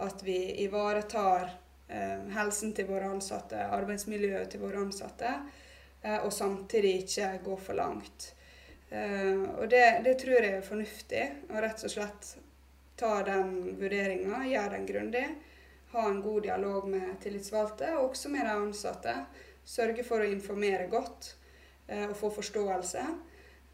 at 0.04 0.26
vi 0.26 0.40
ivaretar 0.66 1.48
eh, 1.48 1.65
helsen 1.88 2.72
til 2.74 2.88
våre 2.88 3.10
ansatte, 3.12 3.60
arbeidsmiljøet 3.76 4.50
til 4.50 4.62
våre 4.64 4.82
ansatte, 4.82 5.30
eh, 6.02 6.18
og 6.18 6.32
samtidig 6.32 6.96
ikke 7.02 7.30
gå 7.44 7.56
for 7.56 7.78
langt. 7.78 8.32
Eh, 8.88 9.42
og 9.58 9.68
det, 9.70 9.84
det, 10.04 10.16
tror 10.22 10.38
jeg 10.38 10.58
er 10.58 10.66
fornuftig. 10.66 11.24
Å 11.50 11.62
rett 11.62 11.84
og 11.86 11.92
slett 11.92 12.32
ta 12.96 13.20
den 13.26 13.78
vurderinga, 13.80 14.44
gjøre 14.46 14.76
den 14.76 14.88
grundig. 14.88 15.26
Ha 15.94 16.06
en 16.10 16.22
god 16.22 16.46
dialog 16.46 16.88
med 16.90 17.16
tillitsvalgte, 17.22 17.94
og 17.96 18.10
også 18.10 18.30
med 18.32 18.46
de 18.46 18.54
ansatte. 18.54 19.16
Sørge 19.66 20.04
for 20.06 20.22
å 20.22 20.30
informere 20.30 20.86
godt 20.90 21.34
eh, 21.88 22.06
og 22.08 22.16
få 22.18 22.30
forståelse. 22.38 23.04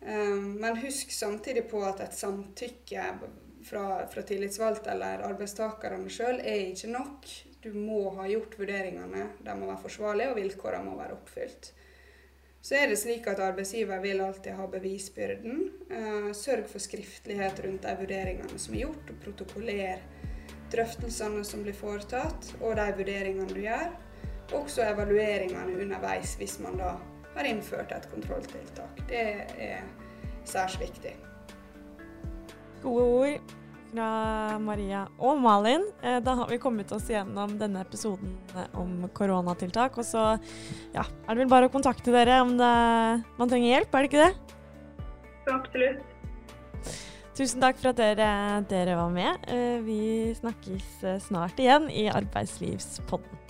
Eh, 0.01 0.37
men 0.63 0.83
husk 0.85 1.13
samtidig 1.13 1.69
på 1.71 1.85
at 1.85 2.05
et 2.05 2.17
samtykke 2.17 3.09
fra, 3.63 3.87
fra 4.11 4.27
tillitsvalgte 4.27 4.91
eller 4.95 5.25
arbeidstakerne 5.29 6.11
sjøl 6.11 6.41
er 6.41 6.71
ikke 6.73 6.93
nok. 6.93 7.29
Du 7.63 7.71
må 7.77 8.11
ha 8.17 8.27
gjort 8.27 8.59
vurderingene, 8.59 9.29
de 9.39 9.57
må 9.59 9.69
være 9.69 9.83
forsvarlige, 9.85 10.33
og 10.33 10.39
vilkårene 10.41 10.91
må 10.91 10.97
være 10.99 11.17
oppfylt. 11.17 11.73
Så 12.63 12.77
er 12.79 12.91
det 12.91 12.99
slik 12.99 13.27
at 13.31 13.43
arbeidsgiver 13.43 14.03
vil 14.03 14.23
alltid 14.23 14.55
ha 14.59 14.67
bevisbyrden. 14.71 15.65
Eh, 15.91 16.31
sørg 16.35 16.69
for 16.71 16.83
skriftlighet 16.83 17.63
rundt 17.65 17.87
de 17.87 17.97
vurderingene 17.99 18.59
som 18.59 18.75
er 18.75 18.85
gjort, 18.85 19.11
og 19.11 19.25
protokoller 19.25 20.03
drøftelsene 20.73 21.43
som 21.47 21.63
blir 21.67 21.77
foretatt, 21.77 22.55
og 22.61 22.77
de 22.79 22.89
vurderingene 22.99 23.51
du 23.51 23.61
gjør 23.65 23.91
også 24.53 24.85
evalueringene 24.85 25.81
underveis 25.83 26.35
hvis 26.41 26.59
man 26.63 26.79
da 26.81 26.95
har 27.35 27.49
innført 27.49 27.93
et 27.95 28.09
kontrolltiltak. 28.13 29.03
Det 29.09 29.25
er 29.59 29.85
særs 30.45 30.79
viktig. 30.81 31.15
Gode 32.83 33.05
ord 33.05 33.53
fra 33.93 34.59
Maria 34.63 35.05
og 35.21 35.41
Malin. 35.43 35.85
Eh, 36.03 36.19
da 36.25 36.35
har 36.41 36.51
vi 36.51 36.61
kommet 36.63 36.93
oss 36.97 37.11
gjennom 37.13 37.59
denne 37.61 37.83
episoden 37.85 38.33
om 38.79 39.05
koronatiltak. 39.15 39.99
Og 40.01 40.09
så 40.09 40.25
ja, 40.95 41.05
er 41.05 41.29
det 41.29 41.45
vel 41.45 41.53
bare 41.53 41.69
å 41.69 41.75
kontakte 41.75 42.15
dere 42.15 42.41
om 42.45 42.57
det, 42.59 42.73
man 43.39 43.53
trenger 43.53 43.77
hjelp, 43.77 43.93
er 43.95 44.07
det 44.07 44.11
ikke 44.11 44.25
det? 44.25 44.57
Absolutt. 45.53 46.09
Tusen 47.33 47.63
takk 47.65 47.79
for 47.81 47.93
at 47.95 48.01
dere, 48.01 48.33
dere 48.69 48.97
var 48.99 49.13
med. 49.13 49.47
Vi 49.87 50.01
snakkes 50.37 51.23
snart 51.29 51.61
igjen 51.61 51.89
i 51.89 52.05
Arbeidslivspodden. 52.13 53.42